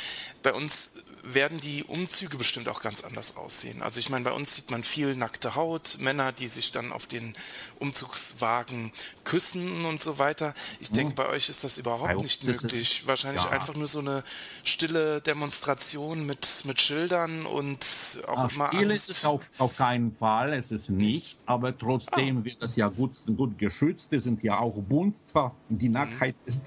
Bei 0.43 0.55
uns 0.55 0.93
werden 1.25 1.59
die 1.59 1.85
Umzüge 1.85 2.37
bestimmt 2.37 2.69
auch 2.69 2.81
ganz 2.81 3.03
anders 3.03 3.37
aussehen. 3.37 3.83
Also 3.83 3.99
ich 4.01 4.11
meine, 4.11 4.25
bei 4.25 4.33
uns 4.33 4.55
sieht 4.57 4.71
man 4.71 4.85
viel 4.85 5.17
nackte 5.17 5.55
Haut, 5.55 5.99
Männer, 5.99 6.33
die 6.33 6.49
sich 6.49 6.73
dann 6.73 6.93
auf 6.93 7.07
den 7.07 7.35
Umzugswagen 7.79 8.93
küssen 9.25 9.85
und 9.87 10.01
so 10.03 10.19
weiter. 10.19 10.55
Ich 10.81 10.89
hm. 10.89 10.97
denke, 10.97 11.15
bei 11.15 11.29
euch 11.29 11.49
ist 11.49 11.65
das 11.65 11.79
überhaupt 11.79 12.21
nicht 12.21 12.45
möglich. 12.45 13.05
Wahrscheinlich 13.07 13.45
ja. 13.45 13.51
einfach 13.51 13.75
nur 13.75 13.87
so 13.87 14.01
eine 14.01 14.23
stille 14.65 15.21
Demonstration 15.21 16.27
mit, 16.27 16.63
mit 16.65 16.81
Schildern 16.81 17.47
und 17.47 17.85
auch 18.27 18.51
ja, 18.51 18.55
immer 18.55 18.69
Still 18.69 18.91
Angst. 18.93 19.09
ist 19.09 19.19
es 19.19 19.25
auf, 19.25 19.43
auf 19.59 19.77
keinen 19.77 20.15
Fall, 20.15 20.53
es 20.53 20.71
ist 20.71 20.91
nicht, 20.91 21.39
aber 21.47 21.77
trotzdem 21.77 22.39
ah. 22.39 22.45
wird 22.45 22.63
das 22.63 22.77
ja 22.77 22.89
gut, 22.89 23.13
gut 23.37 23.59
geschützt. 23.59 24.13
Die 24.13 24.21
sind 24.21 24.43
ja 24.43 24.59
auch 24.59 24.77
bunt 24.83 25.17
zwar, 25.27 25.55
die 25.69 25.89
mhm. 25.89 25.95
Nacktheit 25.95 26.35
mhm. 26.43 26.49
ist 26.49 26.63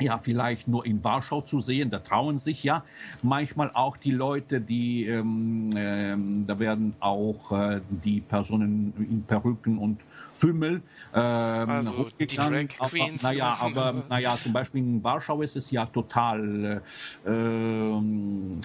ja 0.00 0.18
vielleicht 0.18 0.68
nur 0.68 0.84
in 0.86 1.02
Warschau 1.02 1.40
zu 1.40 1.60
sehen. 1.60 1.90
Da 1.90 1.98
trauen 1.98 2.38
sich 2.38 2.62
ja 2.62 2.84
manchmal 3.22 3.70
auch 3.72 3.96
die 3.96 4.10
Leute, 4.10 4.60
die 4.60 5.06
ähm, 5.06 5.70
ähm, 5.76 6.44
da 6.46 6.58
werden 6.58 6.94
auch 7.00 7.52
äh, 7.52 7.80
die 7.88 8.20
Personen 8.20 8.92
in 8.98 9.22
Perücken 9.24 9.78
und 9.78 10.00
Fümmel 10.34 10.82
ähm, 11.14 11.70
also 11.70 12.08
die 12.18 12.26
Drag 12.26 12.68
Queens. 12.68 13.22
Naja, 13.22 13.58
aber 13.60 13.94
naja, 14.08 14.36
zum 14.36 14.52
Beispiel 14.52 14.82
in 14.82 15.02
Warschau 15.02 15.42
ist 15.42 15.56
es 15.56 15.70
ja 15.70 15.86
total 15.86 16.82
äh, 17.24 17.30
ähm, 17.30 18.60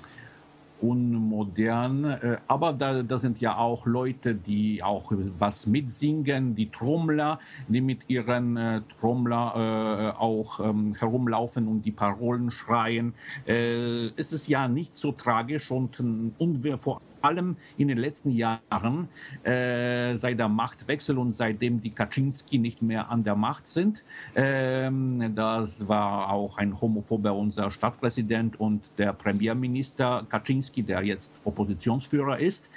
unmodern. 0.84 2.04
Äh, 2.04 2.38
aber 2.48 2.74
da, 2.74 3.02
da 3.02 3.18
sind 3.18 3.40
ja 3.40 3.58
auch 3.58 3.86
Leute, 3.86 4.36
die 4.36 4.84
auch 4.84 5.12
was 5.40 5.66
mitsingen, 5.66 6.56
die 6.56 6.70
Trommler, 6.70 7.40
die 7.68 7.82
mit 7.82 8.10
ihren 8.10 8.58
äh, 8.58 8.82
Trommler 9.00 10.13
äh, 10.16 10.20
auch 10.20 10.60
ähm, 10.60 10.94
herumlaufen 11.00 11.68
und 11.68 11.84
die 11.84 11.92
Parolen 11.92 12.52
schreien. 12.52 13.13
Äh, 13.48 14.08
es 14.18 14.34
ist 14.34 14.48
ja 14.48 14.68
nicht 14.68 14.98
so 14.98 15.13
tragisch 15.13 15.72
und, 15.72 16.00
und 16.00 16.63
wir 16.63 16.78
vor 16.78 17.02
allem 17.24 17.56
in 17.77 17.88
den 17.88 17.98
letzten 17.98 18.32
Jahren, 18.32 19.08
äh, 19.44 20.15
seit 20.18 20.39
der 20.39 20.50
Machtwechsel 20.50 21.18
und 21.18 21.34
seitdem 21.34 21.82
die 21.82 21.92
Kaczynski 21.92 22.58
nicht 22.58 22.82
mehr 22.82 23.10
an 23.10 23.24
der 23.24 23.36
Macht 23.36 23.68
sind. 23.68 24.03
Ähm, 24.36 25.34
das 25.36 25.88
war 25.88 26.32
auch 26.32 26.58
ein 26.58 26.80
homophober 26.80 27.34
unser 27.34 27.72
Stadtpräsident 27.72 28.60
und 28.60 28.84
der 28.98 29.13
Premierminister 29.13 30.25
Kaczynski, 30.30 30.84
der 30.84 31.03
jetzt 31.03 31.32
Oppositionsführer 31.44 32.39
ist. 32.39 32.70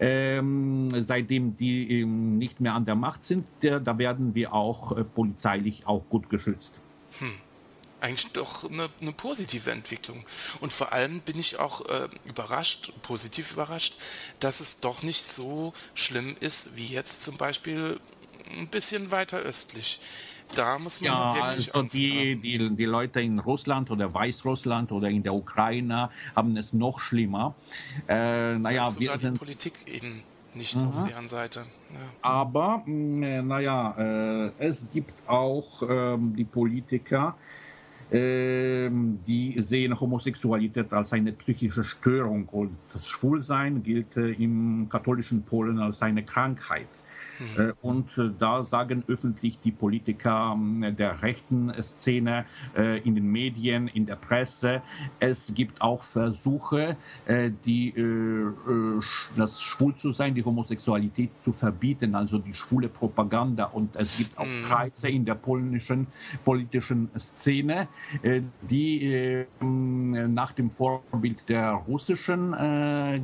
Ähm, 0.00 0.90
seitdem 0.94 1.56
die 1.56 2.00
ähm, 2.00 2.38
nicht 2.38 2.60
mehr 2.60 2.74
an 2.74 2.84
der 2.84 2.94
Macht 2.94 3.24
sind, 3.24 3.46
der, 3.62 3.80
da 3.80 3.96
werden 3.98 4.34
wir 4.34 4.52
auch 4.52 4.96
äh, 4.96 5.04
polizeilich 5.04 5.86
auch 5.86 6.02
gut 6.10 6.28
geschützt. 6.28 6.74
Hm 7.18 7.43
eigentlich 8.04 8.32
doch 8.32 8.70
eine, 8.70 8.90
eine, 9.00 9.12
positive 9.12 9.70
Entwicklung. 9.70 10.24
Und 10.60 10.72
vor 10.72 10.92
allem 10.92 11.20
bin 11.20 11.38
ich 11.38 11.58
auch 11.58 11.88
äh, 11.88 12.08
überrascht, 12.26 12.92
positiv 13.02 13.52
überrascht, 13.52 13.94
dass 14.40 14.60
es 14.60 14.80
doch 14.80 15.02
nicht 15.02 15.24
so 15.24 15.72
schlimm 15.94 16.36
ist 16.40 16.76
wie 16.76 16.86
jetzt 16.86 17.24
zum 17.24 17.38
Beispiel 17.38 17.98
ein 18.58 18.68
bisschen 18.68 19.10
weiter 19.10 19.38
östlich. 19.38 20.00
Da 20.54 20.78
muss 20.78 21.00
man 21.00 21.10
ja, 21.10 21.34
wirklich 21.34 21.74
also 21.74 21.88
die, 21.88 22.36
die, 22.36 22.76
die 22.76 22.84
Leute 22.84 23.22
in 23.22 23.38
Russland 23.38 23.90
oder 23.90 24.12
Weißrussland 24.12 24.92
oder 24.92 25.08
in 25.08 25.22
der 25.22 25.32
Ukraine 25.32 26.10
haben 26.36 26.56
es 26.58 26.74
noch 26.74 27.00
schlimmer. 27.00 27.54
Äh, 28.06 28.58
naja, 28.58 28.92
wir 28.98 29.18
sind 29.18 29.34
die 29.34 29.38
Politik 29.38 29.72
eben 29.86 30.22
nicht 30.52 30.76
mhm. 30.76 30.88
auf 30.88 31.08
deren 31.08 31.26
Seite. 31.26 31.60
Ja. 31.92 31.98
Aber 32.20 32.84
äh, 32.86 33.42
naja, 33.42 33.94
äh, 33.98 34.50
es 34.58 34.86
gibt 34.92 35.28
auch 35.28 35.82
ähm, 35.88 36.36
die 36.36 36.44
Politiker, 36.44 37.36
die 39.26 39.54
sehen 39.60 39.98
Homosexualität 39.98 40.92
als 40.92 41.12
eine 41.12 41.32
psychische 41.32 41.84
Störung 41.84 42.48
und 42.50 42.76
das 42.92 43.06
Schwulsein 43.08 43.82
gilt 43.82 44.16
äh, 44.16 44.32
im 44.32 44.88
katholischen 44.90 45.42
Polen 45.42 45.78
als 45.78 46.02
eine 46.02 46.22
Krankheit. 46.22 46.86
Mhm. 47.56 47.72
Und 47.82 48.06
da 48.38 48.62
sagen 48.62 49.04
öffentlich 49.08 49.58
die 49.62 49.72
Politiker 49.72 50.52
ähm, 50.54 50.94
der 50.96 51.22
rechten 51.22 51.72
Szene 51.82 52.44
in 53.04 53.14
den 53.14 53.30
Medien, 53.30 53.88
in 53.88 54.06
der 54.06 54.16
Presse, 54.16 54.82
es 55.20 55.54
gibt 55.54 55.80
auch 55.80 56.02
Versuche, 56.02 56.96
die, 57.64 57.94
das 59.36 59.60
schwul 59.62 59.94
zu 59.94 60.12
sein, 60.12 60.34
die 60.34 60.44
Homosexualität 60.44 61.30
zu 61.40 61.52
verbieten, 61.52 62.14
also 62.14 62.38
die 62.38 62.54
schwule 62.54 62.88
Propaganda. 62.88 63.64
Und 63.66 63.96
es 63.96 64.18
gibt 64.18 64.38
auch 64.38 64.46
mhm. 64.46 64.64
Kreise 64.66 65.08
in 65.08 65.24
der 65.24 65.34
polnischen 65.34 66.06
politischen 66.44 67.08
Szene, 67.18 67.88
die 68.62 69.44
nach 69.60 70.52
dem 70.52 70.70
Vorbild 70.70 71.48
der 71.48 71.70
russischen 71.72 72.54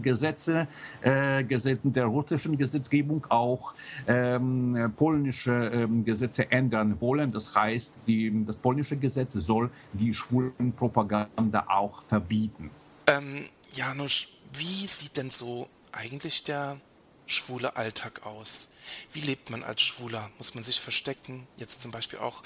Gesetze, 0.02 0.66
der 1.02 2.06
russischen 2.06 2.56
Gesetzgebung 2.56 3.26
auch 3.28 3.74
ähm, 4.10 4.92
polnische 4.96 5.52
ähm, 5.52 6.04
Gesetze 6.04 6.50
ändern 6.50 7.00
wollen. 7.00 7.30
Das 7.30 7.54
heißt, 7.54 7.92
die, 8.08 8.44
das 8.44 8.56
polnische 8.58 8.96
Gesetz 8.96 9.34
soll 9.34 9.70
die 9.92 10.12
schwulen 10.12 10.72
Propaganda 10.72 11.66
auch 11.68 12.02
verbieten. 12.02 12.70
Ähm, 13.06 13.44
Janusz, 13.72 14.26
wie 14.52 14.86
sieht 14.86 15.16
denn 15.16 15.30
so 15.30 15.68
eigentlich 15.92 16.42
der 16.42 16.78
schwule 17.26 17.76
Alltag 17.76 18.26
aus? 18.26 18.72
Wie 19.12 19.20
lebt 19.20 19.50
man 19.50 19.62
als 19.62 19.82
Schwuler? 19.82 20.30
Muss 20.38 20.56
man 20.56 20.64
sich 20.64 20.80
verstecken? 20.80 21.46
Jetzt 21.56 21.80
zum 21.80 21.92
Beispiel 21.92 22.18
auch 22.18 22.42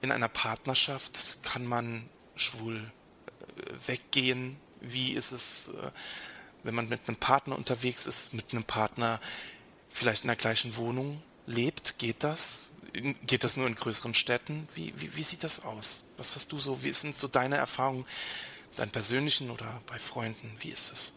in 0.00 0.10
einer 0.12 0.28
Partnerschaft 0.28 1.42
kann 1.42 1.66
man 1.66 2.08
schwul 2.36 2.76
äh, 2.76 3.88
weggehen? 3.88 4.56
Wie 4.80 5.12
ist 5.12 5.32
es, 5.32 5.68
äh, 5.68 5.90
wenn 6.62 6.74
man 6.74 6.88
mit 6.88 7.00
einem 7.06 7.16
Partner 7.18 7.56
unterwegs 7.56 8.06
ist, 8.06 8.32
mit 8.32 8.52
einem 8.52 8.64
Partner 8.64 9.20
vielleicht 9.96 10.24
in 10.24 10.28
der 10.28 10.36
gleichen 10.36 10.76
Wohnung 10.76 11.22
lebt? 11.46 11.98
Geht 11.98 12.22
das? 12.22 12.70
Geht 13.26 13.44
das 13.44 13.56
nur 13.56 13.66
in 13.66 13.74
größeren 13.74 14.14
Städten? 14.14 14.68
Wie, 14.74 14.92
wie, 14.96 15.16
wie 15.16 15.22
sieht 15.22 15.44
das 15.44 15.64
aus? 15.64 16.12
Was 16.16 16.34
hast 16.34 16.52
du 16.52 16.58
so? 16.58 16.82
Wie 16.82 16.92
sind 16.92 17.14
so 17.14 17.28
deine 17.28 17.56
Erfahrungen, 17.56 18.04
deinen 18.76 18.90
persönlichen 18.90 19.50
oder 19.50 19.80
bei 19.86 19.98
Freunden? 19.98 20.50
Wie 20.60 20.68
ist 20.68 20.92
es? 20.92 21.12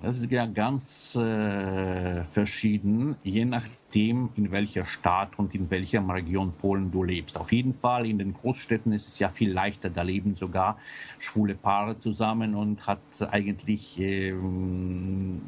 Das 0.00 0.16
ist 0.18 0.30
ja 0.30 0.46
ganz 0.46 1.14
äh, 1.16 2.24
verschieden, 2.24 3.16
je 3.22 3.44
nachdem, 3.44 4.30
in 4.34 4.50
welcher 4.50 4.86
Stadt 4.86 5.38
und 5.38 5.54
in 5.54 5.68
welcher 5.68 6.06
Region 6.08 6.52
Polen 6.52 6.90
du 6.90 7.02
lebst. 7.02 7.36
Auf 7.36 7.52
jeden 7.52 7.74
Fall 7.74 8.06
in 8.06 8.18
den 8.18 8.32
Großstädten 8.32 8.92
ist 8.92 9.06
es 9.06 9.18
ja 9.18 9.28
viel 9.28 9.52
leichter, 9.52 9.90
da 9.90 10.00
leben 10.00 10.34
sogar 10.34 10.78
schwule 11.18 11.54
Paare 11.54 11.98
zusammen 11.98 12.54
und 12.54 12.86
hat 12.86 13.00
eigentlich 13.30 13.98
ähm, 13.98 15.42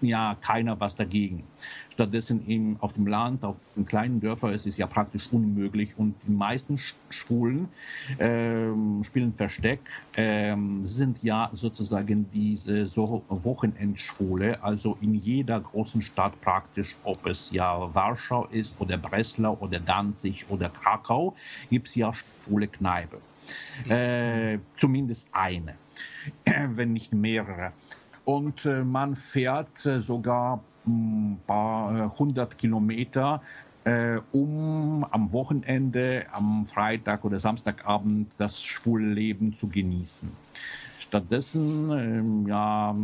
ja 0.00 0.36
keiner 0.40 0.78
was 0.78 0.96
dagegen. 0.96 1.44
Stattdessen 1.92 2.46
im, 2.46 2.76
auf 2.80 2.92
dem 2.92 3.06
Land, 3.06 3.42
auf 3.44 3.56
den 3.74 3.84
kleinen 3.84 4.20
Dörfern 4.20 4.54
ist 4.54 4.66
es 4.66 4.76
ja 4.76 4.86
praktisch 4.86 5.28
unmöglich 5.32 5.90
und 5.96 6.14
die 6.26 6.30
meisten 6.30 6.78
Schwulen 7.10 7.68
ähm, 8.18 9.02
spielen 9.04 9.34
Versteck, 9.34 9.80
ähm, 10.16 10.86
sind 10.86 11.22
ja 11.22 11.50
sozusagen 11.52 12.30
diese 12.32 12.86
so 12.86 13.24
Wochenendschwule, 13.28 14.62
also 14.62 14.96
in 15.00 15.14
jeder 15.14 15.60
großen 15.60 16.02
Stadt 16.02 16.40
praktisch, 16.40 16.94
ob 17.02 17.26
es 17.26 17.50
ja 17.50 17.92
Warschau 17.94 18.46
ist 18.46 18.80
oder 18.80 18.96
Breslau 18.96 19.56
oder 19.60 19.80
Danzig 19.80 20.46
oder 20.48 20.68
Krakau, 20.68 21.34
gibt 21.68 21.88
es 21.88 21.94
ja 21.96 22.12
schwule 22.14 22.68
Kneipe. 22.68 23.18
Äh, 23.88 24.58
zumindest 24.76 25.28
eine, 25.32 25.74
wenn 26.44 26.92
nicht 26.92 27.12
mehrere 27.12 27.72
und 28.28 28.66
äh, 28.66 28.84
man 28.84 29.16
fährt 29.16 29.86
äh, 29.86 30.02
sogar 30.02 30.60
ein 30.86 30.90
hm, 30.92 31.38
paar 31.46 31.98
äh, 31.98 32.18
hundert 32.18 32.58
Kilometer, 32.58 33.40
um 34.32 35.06
am 35.10 35.32
Wochenende, 35.32 36.26
am 36.32 36.66
Freitag 36.66 37.24
oder 37.24 37.40
Samstagabend 37.40 38.30
das 38.36 38.62
Schwulleben 38.62 39.54
zu 39.54 39.66
genießen. 39.66 40.30
Stattdessen 41.08 41.90
ähm, 41.90 42.46
ja, 42.46 42.94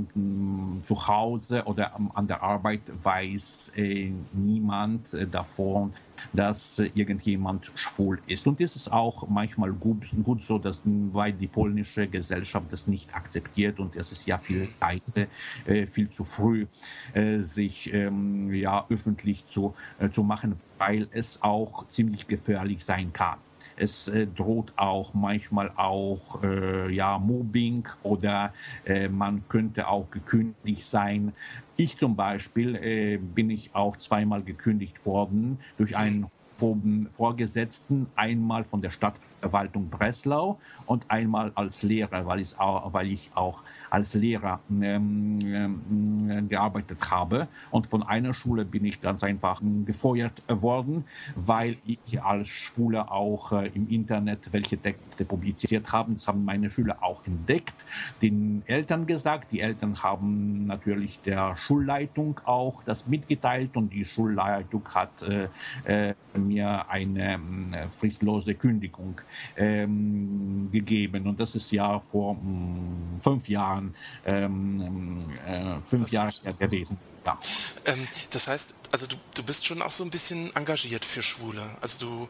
zu 0.84 1.08
Hause 1.08 1.64
oder 1.64 1.92
an 2.12 2.26
der 2.26 2.42
Arbeit 2.42 2.82
weiß 3.02 3.72
äh, 3.76 4.12
niemand 4.34 5.14
äh, 5.14 5.26
davon, 5.26 5.94
dass 6.34 6.80
äh, 6.80 6.90
irgendjemand 6.94 7.72
schwul 7.74 8.20
ist. 8.26 8.46
Und 8.46 8.60
das 8.60 8.76
ist 8.76 8.92
auch 8.92 9.26
manchmal 9.28 9.72
gut, 9.72 10.04
gut 10.22 10.42
so, 10.44 10.58
dass, 10.58 10.82
weil 10.84 11.32
die 11.32 11.46
polnische 11.46 12.06
Gesellschaft 12.06 12.66
das 12.70 12.86
nicht 12.86 13.14
akzeptiert 13.14 13.80
und 13.80 13.96
es 13.96 14.12
ist 14.12 14.26
ja 14.26 14.36
viel 14.36 14.68
leichter, 14.82 15.26
äh, 15.64 15.86
viel 15.86 16.10
zu 16.10 16.24
früh, 16.24 16.66
äh, 17.14 17.40
sich 17.40 17.90
ähm, 17.94 18.52
ja, 18.52 18.84
öffentlich 18.90 19.46
zu, 19.46 19.74
äh, 19.98 20.10
zu 20.10 20.22
machen, 20.22 20.60
weil 20.76 21.08
es 21.12 21.42
auch 21.42 21.88
ziemlich 21.88 22.28
gefährlich 22.28 22.84
sein 22.84 23.14
kann. 23.14 23.38
Es 23.76 24.08
äh, 24.08 24.26
droht 24.26 24.72
auch 24.76 25.14
manchmal 25.14 25.70
auch 25.76 26.42
äh, 26.42 26.92
ja, 26.92 27.18
Mobbing 27.18 27.88
oder 28.02 28.52
äh, 28.84 29.08
man 29.08 29.42
könnte 29.48 29.88
auch 29.88 30.10
gekündigt 30.10 30.84
sein. 30.84 31.32
Ich 31.76 31.96
zum 31.96 32.16
Beispiel 32.16 32.76
äh, 32.76 33.16
bin 33.16 33.50
ich 33.50 33.74
auch 33.74 33.96
zweimal 33.96 34.42
gekündigt 34.42 35.04
worden 35.04 35.58
durch 35.76 35.96
einen 35.96 36.26
Vorgesetzten, 36.56 38.06
einmal 38.14 38.64
von 38.64 38.80
der 38.80 38.90
Stadt 38.90 39.20
Verwaltung 39.44 39.90
Breslau 39.90 40.58
und 40.86 41.10
einmal 41.10 41.52
als 41.54 41.82
Lehrer, 41.82 42.24
weil 42.24 42.40
ich 42.40 42.58
auch, 42.58 42.94
weil 42.94 43.08
ich 43.12 43.30
auch 43.34 43.60
als 43.90 44.14
Lehrer 44.14 44.60
ähm, 44.70 45.38
ähm, 45.44 46.48
gearbeitet 46.48 46.98
habe. 47.10 47.48
Und 47.70 47.86
von 47.86 48.02
einer 48.02 48.32
Schule 48.32 48.64
bin 48.64 48.86
ich 48.86 49.02
ganz 49.02 49.22
einfach 49.22 49.60
gefeuert 49.84 50.42
worden, 50.48 51.04
weil 51.34 51.76
ich 51.84 52.22
als 52.22 52.48
Schule 52.48 53.10
auch 53.10 53.52
äh, 53.52 53.70
im 53.74 53.90
Internet 53.90 54.50
welche 54.50 54.78
Texte 54.78 55.26
publiziert 55.26 55.92
habe. 55.92 56.14
Das 56.14 56.26
haben 56.26 56.44
meine 56.46 56.70
Schüler 56.70 57.02
auch 57.02 57.26
entdeckt, 57.26 57.74
den 58.22 58.62
Eltern 58.64 59.06
gesagt. 59.06 59.52
Die 59.52 59.60
Eltern 59.60 60.02
haben 60.02 60.66
natürlich 60.66 61.20
der 61.20 61.54
Schulleitung 61.56 62.40
auch 62.46 62.82
das 62.84 63.06
mitgeteilt 63.06 63.76
und 63.76 63.92
die 63.92 64.06
Schulleitung 64.06 64.82
hat 64.94 65.22
äh, 65.22 65.48
äh, 65.84 66.14
mir 66.38 66.88
eine 66.88 67.34
äh, 67.34 67.88
fristlose 67.90 68.54
Kündigung 68.54 69.20
ähm, 69.56 70.68
gegeben. 70.72 71.26
Und 71.26 71.40
das 71.40 71.54
ist 71.54 71.70
ja 71.72 72.00
vor 72.00 72.34
mh, 72.34 72.40
mm, 72.42 73.20
fünf 73.22 73.48
Jahren, 73.48 73.94
ähm, 74.24 75.24
äh, 75.46 75.76
fünf 75.84 76.10
Jahre 76.10 76.32
gewesen. 76.58 76.98
Ja. 77.24 77.38
Ähm, 77.86 78.06
das 78.30 78.48
heißt, 78.48 78.74
also 78.92 79.06
du, 79.06 79.16
du 79.34 79.42
bist 79.42 79.66
schon 79.66 79.82
auch 79.82 79.90
so 79.90 80.04
ein 80.04 80.10
bisschen 80.10 80.54
engagiert 80.54 81.04
für 81.04 81.22
Schwule. 81.22 81.62
Also 81.80 82.06
du 82.06 82.28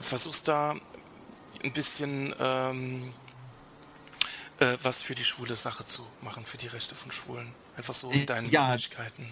versuchst 0.00 0.48
da 0.48 0.74
ein 1.62 1.72
bisschen 1.72 2.34
ähm, 2.40 3.12
äh, 4.58 4.78
was 4.82 5.02
für 5.02 5.14
die 5.14 5.24
schwule 5.24 5.56
Sache 5.56 5.86
zu 5.86 6.06
machen, 6.20 6.44
für 6.46 6.56
die 6.56 6.68
Rechte 6.68 6.94
von 6.94 7.10
Schwulen. 7.12 7.52
Einfach 7.76 7.94
so 7.94 8.10
in 8.10 8.26
deinen 8.26 8.50
ja, 8.50 8.68
Möglichkeiten. 8.68 9.26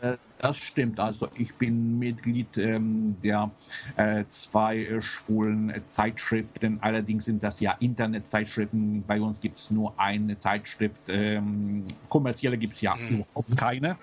Äh, 0.00 0.16
das 0.38 0.56
stimmt. 0.56 1.00
Also 1.00 1.28
ich 1.36 1.54
bin 1.54 1.98
Mitglied 1.98 2.56
ähm, 2.58 3.16
der 3.22 3.50
äh, 3.96 4.24
zwei 4.28 4.78
äh, 4.78 5.02
schwulen 5.02 5.72
Zeitschriften. 5.86 6.78
Allerdings 6.80 7.24
sind 7.24 7.42
das 7.42 7.60
ja 7.60 7.74
Internetzeitschriften. 7.80 9.04
Bei 9.06 9.20
uns 9.20 9.40
gibt 9.40 9.58
es 9.58 9.70
nur 9.70 9.98
eine 9.98 10.38
Zeitschrift. 10.38 11.02
Ähm, 11.08 11.84
kommerzielle 12.08 12.58
gibt 12.58 12.74
es 12.74 12.80
ja 12.80 12.94
mhm. 12.94 13.16
überhaupt 13.16 13.56
keine. 13.56 13.96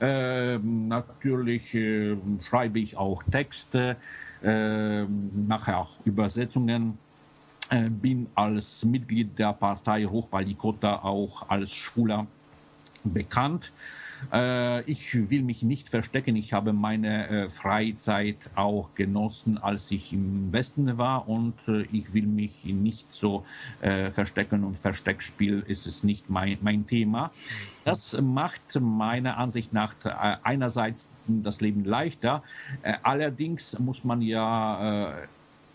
Ähm, 0.00 0.88
natürlich 0.88 1.74
äh, 1.74 2.16
schreibe 2.42 2.78
ich 2.78 2.96
auch 2.96 3.22
Texte, 3.24 3.96
ähm, 4.44 5.46
nachher 5.48 5.78
auch 5.78 5.98
Übersetzungen. 6.04 6.98
Äh, 7.70 7.90
bin 7.90 8.28
als 8.34 8.84
Mitglied 8.84 9.38
der 9.38 9.52
Partei 9.52 10.04
Hochwalikota 10.04 11.00
auch 11.02 11.48
als 11.50 11.72
Schwuler 11.72 12.26
bekannt. 13.04 13.72
Äh, 14.32 14.82
ich 14.82 15.30
will 15.30 15.42
mich 15.42 15.62
nicht 15.62 15.88
verstecken. 15.88 16.36
Ich 16.36 16.52
habe 16.52 16.72
meine 16.72 17.28
äh, 17.28 17.48
Freizeit 17.48 18.36
auch 18.54 18.94
genossen, 18.94 19.58
als 19.58 19.90
ich 19.90 20.12
im 20.12 20.52
Westen 20.52 20.98
war 20.98 21.28
und 21.28 21.54
äh, 21.66 21.82
ich 21.92 22.12
will 22.12 22.26
mich 22.26 22.64
nicht 22.64 23.12
so 23.14 23.44
verstecken 23.80 24.64
und 24.64 24.78
Versteckspiel 24.78 25.64
ist 25.66 25.86
es 25.86 26.04
nicht 26.04 26.30
mein, 26.30 26.58
mein 26.60 26.86
Thema. 26.86 27.30
Das 27.84 28.18
macht 28.20 28.80
meiner 28.80 29.38
Ansicht 29.38 29.72
nach 29.72 29.94
einerseits 30.42 31.10
das 31.26 31.60
Leben 31.60 31.84
leichter. 31.84 32.42
Allerdings 33.02 33.78
muss 33.78 34.04
man 34.04 34.22
ja 34.22 35.26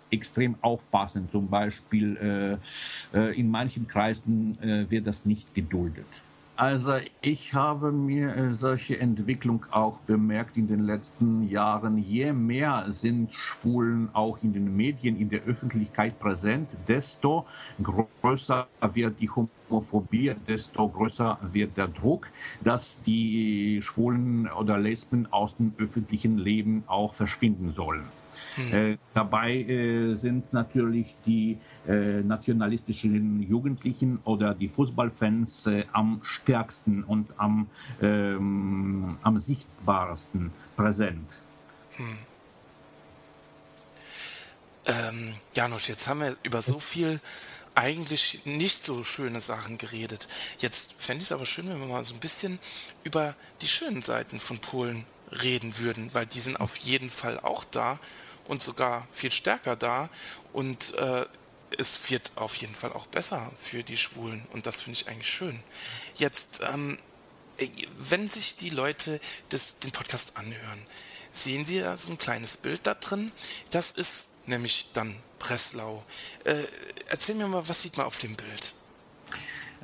extrem 0.09 0.55
aufpassen. 0.61 1.29
Zum 1.29 1.47
Beispiel 1.47 2.59
in 3.13 3.51
manchen 3.51 3.87
Kreisen 3.87 4.57
wird 4.89 5.07
das 5.07 5.25
nicht 5.25 5.53
geduldet. 5.53 6.05
Also 6.55 6.97
ich 7.21 7.55
habe 7.55 7.91
mir 7.91 8.35
äh, 8.35 8.53
solche 8.53 8.99
Entwicklung 8.99 9.65
auch 9.71 9.97
bemerkt 10.01 10.55
in 10.55 10.67
den 10.67 10.81
letzten 10.81 11.49
Jahren. 11.49 11.97
Je 11.97 12.31
mehr 12.31 12.85
sind 12.89 13.33
Schwulen 13.33 14.09
auch 14.13 14.37
in 14.43 14.53
den 14.53 14.75
Medien, 14.75 15.19
in 15.19 15.29
der 15.29 15.41
Öffentlichkeit 15.45 16.19
präsent, 16.19 16.69
desto 16.87 17.47
größer 17.81 18.67
wird 18.93 19.19
die 19.19 19.31
Homophobie, 19.31 20.35
desto 20.47 20.87
größer 20.89 21.39
wird 21.51 21.75
der 21.75 21.87
Druck, 21.87 22.27
dass 22.63 23.01
die 23.01 23.79
Schwulen 23.81 24.47
oder 24.47 24.77
Lesben 24.77 25.27
aus 25.31 25.57
dem 25.57 25.73
öffentlichen 25.79 26.37
Leben 26.37 26.83
auch 26.85 27.15
verschwinden 27.15 27.71
sollen. 27.71 28.05
Hm. 28.55 28.73
Äh, 28.73 28.97
dabei 29.13 29.55
äh, 29.55 30.15
sind 30.15 30.53
natürlich 30.53 31.15
die 31.25 31.57
äh, 31.87 32.21
nationalistischen 32.21 33.41
Jugendlichen 33.41 34.19
oder 34.25 34.53
die 34.53 34.69
Fußballfans 34.69 35.69
am 35.91 36.19
stärksten 36.23 37.03
und 37.03 37.33
am, 37.37 37.67
ähm, 38.01 39.17
am 39.21 39.37
sichtbarsten 39.37 40.51
präsent. 40.75 41.29
Hm. 41.97 42.17
Ähm, 44.85 45.35
Janusz, 45.53 45.87
jetzt 45.87 46.07
haben 46.07 46.19
wir 46.19 46.35
über 46.43 46.61
so 46.61 46.79
viel 46.79 47.21
eigentlich 47.75 48.45
nicht 48.45 48.83
so 48.83 49.03
schöne 49.03 49.41
Sachen 49.41 49.77
geredet. 49.77 50.27
Jetzt 50.59 50.93
fände 50.97 51.21
ich 51.21 51.27
es 51.27 51.31
aber 51.31 51.45
schön, 51.45 51.69
wenn 51.69 51.79
wir 51.79 51.87
mal 51.87 52.03
so 52.05 52.13
ein 52.13 52.19
bisschen 52.19 52.59
über 53.03 53.35
die 53.61 53.67
schönen 53.67 54.01
Seiten 54.01 54.39
von 54.39 54.59
Polen 54.59 55.05
reden 55.41 55.77
würden, 55.77 56.13
weil 56.13 56.25
die 56.25 56.39
sind 56.39 56.57
auf 56.57 56.77
jeden 56.77 57.09
Fall 57.09 57.39
auch 57.39 57.63
da 57.63 57.99
und 58.47 58.61
sogar 58.61 59.07
viel 59.13 59.31
stärker 59.31 59.75
da. 59.75 60.09
Und 60.51 60.93
äh, 60.95 61.25
es 61.77 62.09
wird 62.09 62.31
auf 62.35 62.55
jeden 62.55 62.75
Fall 62.75 62.93
auch 62.93 63.07
besser 63.07 63.51
für 63.57 63.83
die 63.83 63.97
Schwulen. 63.97 64.45
Und 64.51 64.67
das 64.67 64.81
finde 64.81 64.99
ich 64.99 65.07
eigentlich 65.07 65.29
schön. 65.29 65.63
Jetzt, 66.15 66.61
ähm, 66.71 66.97
wenn 67.97 68.29
sich 68.29 68.57
die 68.57 68.69
Leute 68.69 69.19
das, 69.49 69.79
den 69.79 69.91
Podcast 69.91 70.37
anhören, 70.37 70.85
sehen 71.31 71.65
sie 71.65 71.79
da 71.79 71.97
so 71.97 72.11
ein 72.11 72.17
kleines 72.17 72.57
Bild 72.57 72.85
da 72.85 72.93
drin. 72.93 73.31
Das 73.71 73.91
ist 73.91 74.47
nämlich 74.47 74.89
dann 74.93 75.15
Breslau. 75.39 76.03
Äh, 76.43 76.63
erzähl 77.07 77.35
mir 77.35 77.47
mal, 77.47 77.67
was 77.67 77.81
sieht 77.81 77.97
man 77.97 78.05
auf 78.05 78.17
dem 78.17 78.35
Bild? 78.35 78.73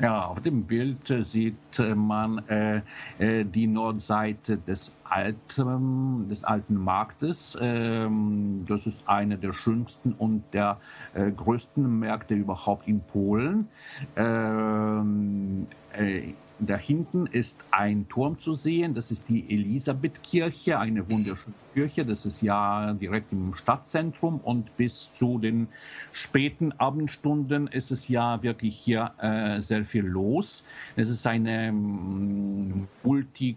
Ja, 0.01 0.27
auf 0.27 0.39
dem 0.39 0.63
Bild 0.63 1.13
sieht 1.23 1.55
man 1.93 2.37
äh, 2.47 2.81
äh, 3.19 3.43
die 3.43 3.67
Nordseite 3.67 4.55
des 4.55 4.95
alten, 5.03 6.29
des 6.29 6.45
alten 6.45 6.75
Marktes. 6.75 7.57
Ähm, 7.59 8.63
das 8.65 8.87
ist 8.87 9.09
einer 9.09 9.35
der 9.35 9.51
schönsten 9.51 10.13
und 10.13 10.43
der 10.53 10.77
äh, 11.13 11.29
größten 11.29 11.99
Märkte 11.99 12.33
überhaupt 12.33 12.87
in 12.87 13.01
Polen. 13.01 13.67
Ähm, 14.15 15.67
äh, 15.91 16.33
da 16.59 16.77
hinten 16.77 17.27
ist 17.27 17.57
ein 17.71 18.07
Turm 18.09 18.39
zu 18.39 18.53
sehen, 18.53 18.93
das 18.93 19.11
ist 19.11 19.29
die 19.29 19.45
Elisabethkirche, 19.49 20.77
eine 20.77 21.09
wunderschöne 21.09 21.55
Kirche, 21.73 22.05
das 22.05 22.25
ist 22.25 22.41
ja 22.41 22.93
direkt 22.93 23.31
im 23.31 23.53
Stadtzentrum. 23.53 24.39
Und 24.41 24.75
bis 24.75 25.13
zu 25.13 25.39
den 25.39 25.69
späten 26.11 26.73
Abendstunden 26.73 27.67
ist 27.67 27.91
es 27.91 28.07
ja 28.07 28.43
wirklich 28.43 28.75
hier 28.75 29.11
äh, 29.19 29.61
sehr 29.61 29.85
viel 29.85 30.05
los. 30.05 30.63
Es 30.95 31.09
ist 31.09 31.25
eine 31.25 31.71
mm, 31.71 32.87
multi 33.03 33.55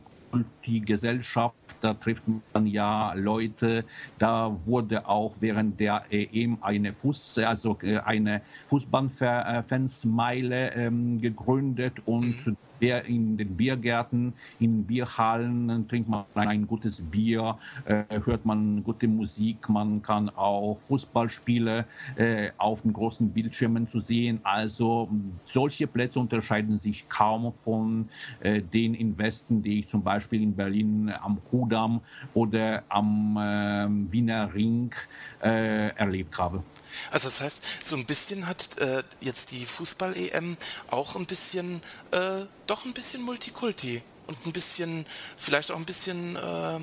die 0.64 0.80
Gesellschaft, 0.80 1.54
da 1.82 1.94
trifft 1.94 2.22
man 2.54 2.66
ja 2.66 3.12
Leute, 3.14 3.84
da 4.18 4.56
wurde 4.64 5.06
auch 5.06 5.34
während 5.40 5.78
der 5.78 6.04
EM 6.10 6.56
eine 6.62 6.94
Fuß, 6.94 7.36
also 7.38 7.78
äh, 7.82 7.98
eine 7.98 8.40
Fußballfansmeile 8.66 10.72
ähm, 10.72 11.20
gegründet. 11.20 12.00
Und 12.06 12.56
der 12.82 13.04
in 13.04 13.36
den 13.36 13.56
Biergärten, 13.56 14.34
in 14.58 14.84
Bierhallen 14.84 15.88
trinkt 15.88 16.08
man 16.08 16.24
ein 16.34 16.66
gutes 16.66 17.00
Bier, 17.00 17.56
äh, 17.84 18.04
hört 18.24 18.44
man 18.44 18.82
gute 18.82 19.06
Musik, 19.06 19.68
man 19.68 20.02
kann 20.02 20.28
auch 20.30 20.78
Fußballspiele 20.80 21.86
äh, 22.16 22.50
auf 22.58 22.82
den 22.82 22.92
großen 22.92 23.30
Bildschirmen 23.30 23.86
zu 23.86 24.00
sehen. 24.00 24.40
Also 24.42 25.08
solche 25.44 25.86
Plätze 25.86 26.18
unterscheiden 26.18 26.78
sich 26.78 27.08
kaum 27.08 27.52
von 27.54 28.08
äh, 28.40 28.60
den 28.60 28.94
in 28.94 29.16
Westen, 29.16 29.62
die 29.62 29.80
ich 29.80 29.88
zum 29.88 30.02
Beispiel 30.02 30.42
in 30.42 30.56
Berlin 30.56 31.12
am 31.22 31.38
Kudamm 31.50 32.00
oder 32.34 32.82
am 32.88 33.38
ähm, 33.40 34.12
Wiener 34.12 34.52
Ring 34.52 34.92
äh, 35.40 35.94
erlebt 35.94 36.36
habe. 36.38 36.64
Also 37.10 37.28
das 37.28 37.40
heißt, 37.40 37.62
so 37.84 37.96
ein 37.96 38.06
bisschen 38.06 38.46
hat 38.46 38.78
äh, 38.78 39.02
jetzt 39.20 39.50
die 39.50 39.64
Fußball-EM 39.64 40.56
auch 40.90 41.16
ein 41.16 41.26
bisschen, 41.26 41.82
äh, 42.10 42.46
doch 42.66 42.84
ein 42.84 42.92
bisschen 42.92 43.22
Multikulti 43.22 44.02
und 44.26 44.46
ein 44.46 44.52
bisschen, 44.52 45.06
vielleicht 45.36 45.70
auch 45.70 45.76
ein 45.76 45.84
bisschen 45.84 46.36
äh, 46.36 46.80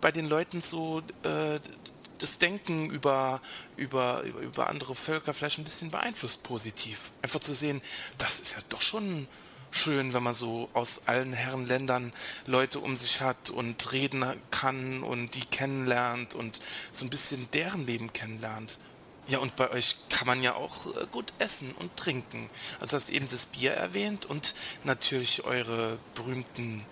bei 0.00 0.12
den 0.12 0.28
Leuten 0.28 0.62
so 0.62 1.02
äh, 1.22 1.58
das 2.18 2.38
Denken 2.38 2.88
über, 2.90 3.40
über, 3.76 4.22
über 4.22 4.68
andere 4.68 4.94
Völker 4.94 5.34
vielleicht 5.34 5.58
ein 5.58 5.64
bisschen 5.64 5.90
beeinflusst 5.90 6.42
positiv. 6.42 7.10
Einfach 7.20 7.40
zu 7.40 7.54
sehen, 7.54 7.82
das 8.18 8.40
ist 8.40 8.54
ja 8.54 8.62
doch 8.68 8.80
schon 8.80 9.26
schön, 9.72 10.14
wenn 10.14 10.22
man 10.22 10.34
so 10.34 10.68
aus 10.74 11.08
allen 11.08 11.32
Herrenländern 11.32 12.12
Leute 12.46 12.78
um 12.78 12.96
sich 12.96 13.20
hat 13.20 13.50
und 13.50 13.92
reden 13.92 14.24
kann 14.50 15.02
und 15.02 15.34
die 15.34 15.44
kennenlernt 15.44 16.34
und 16.34 16.60
so 16.92 17.04
ein 17.04 17.10
bisschen 17.10 17.48
deren 17.52 17.84
Leben 17.84 18.12
kennenlernt. 18.12 18.78
Ja, 19.28 19.38
und 19.38 19.54
bei 19.56 19.70
euch 19.70 19.96
kann 20.08 20.26
man 20.26 20.42
ja 20.42 20.54
auch 20.54 20.86
äh, 20.96 21.06
gut 21.10 21.32
essen 21.38 21.72
und 21.78 21.96
trinken. 21.96 22.50
Also 22.80 22.96
hast 22.96 23.08
eben 23.10 23.28
das 23.28 23.46
Bier 23.46 23.72
erwähnt 23.72 24.26
und 24.26 24.54
natürlich 24.84 25.44
eure 25.44 25.98
berühmten 26.14 26.84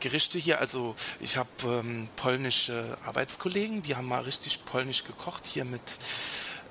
Gerichte 0.00 0.38
hier. 0.38 0.60
Also 0.60 0.94
ich 1.20 1.36
habe 1.36 1.48
ähm, 1.64 2.08
polnische 2.16 2.96
Arbeitskollegen, 3.04 3.82
die 3.82 3.96
haben 3.96 4.06
mal 4.06 4.22
richtig 4.22 4.64
polnisch 4.64 5.04
gekocht 5.04 5.46
hier 5.46 5.64
mit 5.64 5.82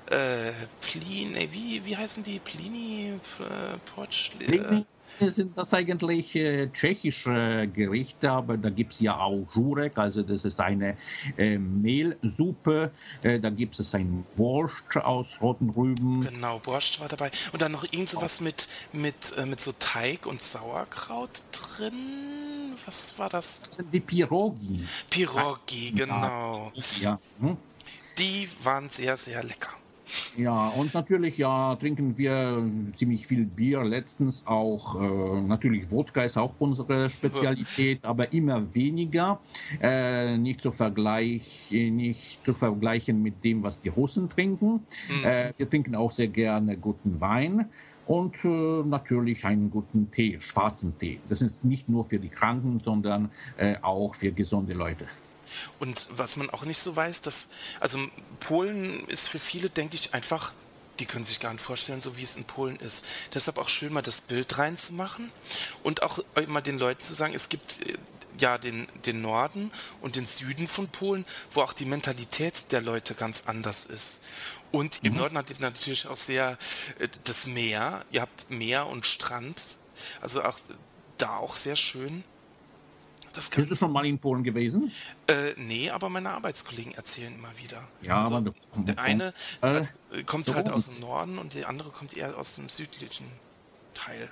äh, 0.06 0.52
Plini, 0.80 1.48
wie, 1.52 1.84
wie 1.84 1.96
heißen 1.96 2.22
die? 2.22 2.38
Plini, 2.38 3.18
äh, 3.40 3.78
Porch, 3.94 4.32
äh, 4.40 4.82
sind 5.30 5.56
das 5.56 5.72
eigentlich 5.72 6.34
äh, 6.36 6.68
tschechische 6.72 7.68
Gerichte, 7.72 8.30
aber 8.30 8.56
da 8.56 8.70
gibt 8.70 8.94
es 8.94 9.00
ja 9.00 9.18
auch 9.18 9.46
Jurek, 9.54 9.98
also 9.98 10.22
das 10.22 10.44
ist 10.44 10.60
eine 10.60 10.96
äh, 11.36 11.58
Mehlsuppe, 11.58 12.90
äh, 13.22 13.38
da 13.38 13.50
gibt 13.50 13.78
es 13.78 13.94
ein 13.94 14.24
Borscht 14.36 14.96
aus 14.96 15.40
roten 15.40 15.70
Rüben. 15.70 16.20
Genau, 16.20 16.58
Borscht 16.58 17.00
war 17.00 17.08
dabei. 17.08 17.30
Und 17.52 17.62
dann 17.62 17.72
noch 17.72 17.84
irgend 17.84 18.08
sowas 18.08 18.40
mit, 18.40 18.68
mit, 18.92 19.36
äh, 19.36 19.46
mit 19.46 19.60
so 19.60 19.72
Teig 19.78 20.26
und 20.26 20.42
Sauerkraut 20.42 21.42
drin. 21.52 21.92
Was 22.84 23.18
war 23.18 23.28
das? 23.28 23.60
Das 23.62 23.76
sind 23.76 23.92
die 23.92 24.00
Pirogi. 24.00 24.84
Pirogi, 25.10 25.92
genau. 25.92 26.72
Ja. 27.00 27.18
Hm? 27.40 27.56
Die 28.18 28.48
waren 28.62 28.88
sehr, 28.90 29.16
sehr 29.16 29.42
lecker. 29.42 29.70
Ja, 30.36 30.68
und 30.68 30.94
natürlich 30.94 31.38
ja 31.38 31.76
trinken 31.76 32.16
wir 32.16 32.64
ziemlich 32.96 33.26
viel 33.26 33.44
Bier. 33.44 33.84
Letztens 33.84 34.46
auch 34.46 35.00
äh, 35.00 35.40
natürlich 35.42 35.90
Wodka 35.90 36.22
ist 36.22 36.36
auch 36.36 36.54
unsere 36.58 37.10
Spezialität, 37.10 38.04
aber 38.04 38.32
immer 38.32 38.74
weniger. 38.74 39.40
Äh, 39.80 40.38
nicht 40.38 40.62
zu 40.62 40.72
vergleichen, 40.72 41.96
nicht 41.96 42.44
zu 42.44 42.54
vergleichen 42.54 43.22
mit 43.22 43.44
dem, 43.44 43.62
was 43.62 43.80
die 43.80 43.88
Russen 43.88 44.28
trinken. 44.28 44.86
Mhm. 45.08 45.24
Äh, 45.24 45.52
wir 45.56 45.68
trinken 45.68 45.94
auch 45.94 46.12
sehr 46.12 46.28
gerne 46.28 46.76
guten 46.76 47.20
Wein 47.20 47.66
und 48.06 48.44
äh, 48.44 48.82
natürlich 48.84 49.44
einen 49.44 49.70
guten 49.70 50.10
Tee, 50.10 50.38
schwarzen 50.40 50.98
Tee. 50.98 51.20
Das 51.28 51.42
ist 51.42 51.64
nicht 51.64 51.88
nur 51.88 52.04
für 52.04 52.18
die 52.18 52.28
Kranken, 52.28 52.80
sondern 52.80 53.30
äh, 53.56 53.76
auch 53.82 54.14
für 54.14 54.32
gesunde 54.32 54.74
Leute. 54.74 55.06
Und 55.78 56.06
was 56.10 56.36
man 56.36 56.50
auch 56.50 56.64
nicht 56.64 56.78
so 56.78 56.94
weiß, 56.94 57.22
dass, 57.22 57.48
also 57.80 57.98
Polen 58.40 59.06
ist 59.08 59.28
für 59.28 59.38
viele, 59.38 59.70
denke 59.70 59.96
ich, 59.96 60.14
einfach, 60.14 60.52
die 60.98 61.06
können 61.06 61.24
sich 61.24 61.40
gar 61.40 61.52
nicht 61.52 61.64
vorstellen, 61.64 62.00
so 62.00 62.16
wie 62.16 62.22
es 62.22 62.36
in 62.36 62.44
Polen 62.44 62.76
ist. 62.76 63.04
Deshalb 63.34 63.58
auch 63.58 63.68
schön, 63.68 63.92
mal 63.92 64.02
das 64.02 64.20
Bild 64.20 64.58
reinzumachen 64.58 65.32
und 65.82 66.02
auch 66.02 66.18
mal 66.46 66.60
den 66.60 66.78
Leuten 66.78 67.04
zu 67.04 67.14
sagen, 67.14 67.34
es 67.34 67.48
gibt 67.48 67.80
äh, 67.86 67.96
ja 68.38 68.58
den, 68.58 68.86
den 69.06 69.22
Norden 69.22 69.70
und 70.00 70.16
den 70.16 70.26
Süden 70.26 70.68
von 70.68 70.88
Polen, 70.88 71.24
wo 71.52 71.62
auch 71.62 71.72
die 71.72 71.84
Mentalität 71.84 72.72
der 72.72 72.80
Leute 72.80 73.14
ganz 73.14 73.44
anders 73.46 73.86
ist. 73.86 74.20
Und 74.70 75.02
mhm. 75.02 75.08
im 75.08 75.16
Norden 75.16 75.38
habt 75.38 75.50
ihr 75.50 75.56
natürlich 75.60 76.06
auch 76.08 76.16
sehr 76.16 76.58
äh, 76.98 77.08
das 77.24 77.46
Meer. 77.46 78.04
Ihr 78.10 78.22
habt 78.22 78.50
Meer 78.50 78.86
und 78.86 79.06
Strand. 79.06 79.76
Also 80.20 80.42
auch 80.42 80.58
da 81.18 81.36
auch 81.36 81.54
sehr 81.54 81.76
schön. 81.76 82.24
Das 83.32 83.50
du 83.70 83.74
schon 83.74 83.92
mal 83.92 84.04
in 84.04 84.18
Polen 84.18 84.44
gewesen? 84.44 84.92
Äh, 85.26 85.54
nee, 85.56 85.90
aber 85.90 86.08
meine 86.08 86.30
Arbeitskollegen 86.30 86.92
erzählen 86.92 87.34
immer 87.34 87.56
wieder. 87.58 87.82
Ja, 88.02 88.22
also, 88.22 88.36
aber 88.36 88.52
der 88.76 88.98
eine 88.98 89.32
äh, 89.62 90.22
kommt 90.24 90.54
halt 90.54 90.68
aus 90.70 90.90
dem 90.90 91.00
Norden 91.00 91.38
und 91.38 91.54
der 91.54 91.68
andere 91.68 91.90
kommt 91.90 92.14
eher 92.14 92.36
aus 92.36 92.56
dem 92.56 92.68
südlichen 92.68 93.26
Teil. 93.94 94.28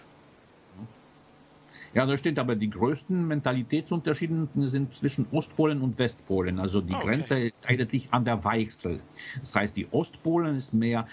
Ja, 1.93 2.07
das 2.07 2.21
stimmt, 2.21 2.39
aber 2.39 2.55
die 2.55 2.71
größten 2.71 3.27
Mentalitätsunterschiede 3.27 4.47
sind 4.55 4.95
zwischen 4.95 5.27
Ostpolen 5.33 5.83
und 5.83 5.99
Westpolen. 5.99 6.61
Also 6.61 6.81
die 6.81 6.93
oh, 6.93 6.97
okay. 6.97 7.07
Grenze 7.07 7.39
ist 7.41 7.55
eigentlich 7.67 8.09
an 8.13 8.25
der 8.25 8.45
Weichsel. 8.45 9.01
Das 9.41 9.55
heißt, 9.57 9.77
die 9.77 9.89
Ostpolen 9.91 10.57
ist 10.57 10.73
mehr 10.73 11.09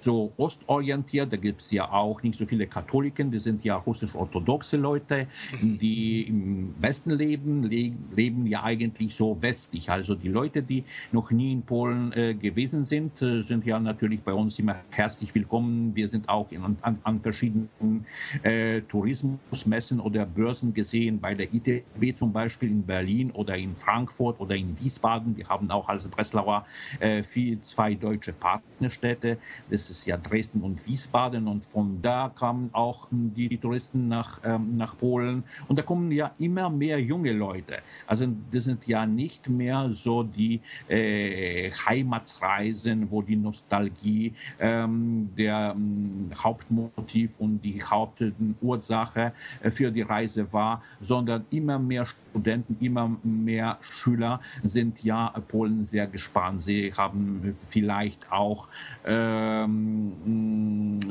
so 0.00 0.32
ostorientiert. 0.38 1.30
Da 1.30 1.36
gibt 1.36 1.60
es 1.60 1.70
ja 1.70 1.90
auch 1.90 2.22
nicht 2.22 2.38
so 2.38 2.46
viele 2.46 2.66
Katholiken, 2.66 3.30
die 3.30 3.40
sind 3.40 3.62
ja 3.62 3.76
russisch-orthodoxe 3.76 4.78
Leute. 4.78 5.26
Mhm. 5.60 5.78
Die 5.78 6.22
im 6.22 6.74
Westen 6.80 7.10
leben, 7.10 7.64
le 7.64 7.92
leben 8.16 8.46
ja 8.46 8.62
eigentlich 8.62 9.14
so 9.14 9.36
westlich. 9.42 9.90
Also 9.90 10.14
die 10.14 10.28
Leute, 10.28 10.62
die 10.62 10.84
noch 11.12 11.30
nie 11.30 11.52
in 11.52 11.62
Polen 11.62 12.10
äh, 12.14 12.34
gewesen 12.34 12.86
sind, 12.86 13.20
äh, 13.20 13.42
sind 13.42 13.66
ja 13.66 13.78
natürlich 13.78 14.22
bei 14.22 14.32
uns 14.32 14.58
immer 14.58 14.76
herzlich 14.90 15.34
willkommen. 15.34 15.94
Wir 15.94 16.08
sind 16.08 16.30
auch 16.30 16.50
in, 16.50 16.62
an, 16.62 16.98
an 17.02 17.20
verschiedenen 17.20 18.06
äh, 18.42 18.80
Tourismusmessen 18.82 20.00
oder 20.00 20.21
der 20.22 20.26
Börsen 20.26 20.72
gesehen, 20.72 21.20
bei 21.20 21.34
der 21.34 21.52
ITB 21.52 22.16
zum 22.16 22.32
Beispiel 22.32 22.70
in 22.70 22.82
Berlin 22.84 23.30
oder 23.32 23.56
in 23.56 23.74
Frankfurt 23.74 24.38
oder 24.40 24.54
in 24.54 24.78
Wiesbaden. 24.80 25.34
Die 25.34 25.44
haben 25.44 25.70
auch 25.70 25.88
als 25.88 26.06
Breslauer 26.06 26.64
äh, 27.00 27.22
viel, 27.22 27.60
zwei 27.60 27.94
deutsche 27.94 28.32
Partnerstädte. 28.32 29.38
Das 29.70 29.90
ist 29.90 30.06
ja 30.06 30.16
Dresden 30.16 30.60
und 30.60 30.86
Wiesbaden. 30.86 31.48
Und 31.48 31.66
von 31.66 32.00
da 32.00 32.30
kamen 32.38 32.70
auch 32.72 33.08
die, 33.10 33.48
die 33.48 33.58
Touristen 33.58 34.08
nach, 34.08 34.40
ähm, 34.44 34.76
nach 34.76 34.96
Polen. 34.96 35.42
Und 35.66 35.78
da 35.78 35.82
kommen 35.82 36.12
ja 36.12 36.30
immer 36.38 36.70
mehr 36.70 37.00
junge 37.00 37.32
Leute. 37.32 37.78
Also 38.06 38.26
das 38.52 38.64
sind 38.64 38.86
ja 38.86 39.04
nicht 39.04 39.48
mehr 39.48 39.90
so 39.92 40.22
die 40.22 40.60
äh, 40.88 41.72
Heimatsreisen, 41.72 43.10
wo 43.10 43.22
die 43.22 43.36
Nostalgie 43.36 44.34
ähm, 44.60 45.30
der 45.36 45.74
ähm, 45.74 46.30
Hauptmotiv 46.36 47.30
und 47.38 47.60
die 47.62 47.82
Hauptursache 47.82 49.32
äh, 49.62 49.70
für 49.70 49.90
die 49.90 50.02
Reise 50.12 50.52
war, 50.52 50.82
sondern 51.00 51.44
immer 51.50 51.78
mehr 51.78 52.06
Studenten, 52.06 52.76
immer 52.80 53.16
mehr 53.22 53.78
Schüler 53.82 54.40
sind 54.62 55.02
ja 55.02 55.28
Polen 55.48 55.84
sehr 55.84 56.06
gespannt. 56.06 56.62
Sie 56.62 56.92
haben 56.94 57.56
vielleicht 57.68 58.30
auch 58.30 58.68
ähm, 59.04 60.12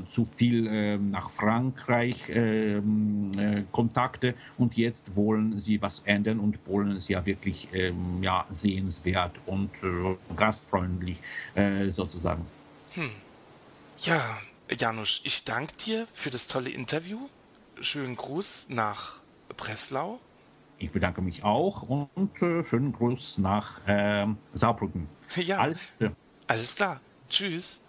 zu 0.08 0.28
viel 0.36 0.68
äh, 0.68 0.98
nach 0.98 1.30
Frankreich 1.32 2.26
ähm, 2.30 3.32
äh, 3.38 3.64
Kontakte 3.72 4.34
und 4.58 4.78
jetzt 4.78 5.04
wollen 5.16 5.60
sie 5.60 5.82
was 5.82 6.02
ändern 6.06 6.40
und 6.40 6.64
Polen 6.64 6.98
ist 6.98 7.10
ja 7.10 7.26
wirklich 7.26 7.68
ähm, 7.74 8.22
ja, 8.22 8.46
sehenswert 8.52 9.34
und 9.46 9.72
äh, 9.84 10.16
gastfreundlich 10.36 11.18
äh, 11.56 11.90
sozusagen. 11.90 12.46
Hm. 12.94 13.10
Ja, 14.00 14.22
Janusz, 14.80 15.22
ich 15.24 15.44
danke 15.46 15.74
dir 15.86 16.08
für 16.14 16.30
das 16.30 16.48
tolle 16.48 16.70
Interview 16.70 17.20
schönen 17.82 18.16
Gruß 18.16 18.70
nach 18.70 19.20
Breslau. 19.58 20.20
Ich 20.78 20.92
bedanke 20.92 21.22
mich 21.22 21.44
auch 21.44 21.84
und 21.84 22.42
äh, 22.42 22.64
schönen 22.64 22.94
Gruß 22.94 23.38
nach 23.40 23.86
äh, 23.88 24.28
Saarbrücken. 24.54 25.08
Ja, 25.36 25.60
alles, 25.60 25.80
äh. 26.00 26.10
alles 26.48 26.76
klar. 26.76 27.00
Tschüss. 27.30 27.82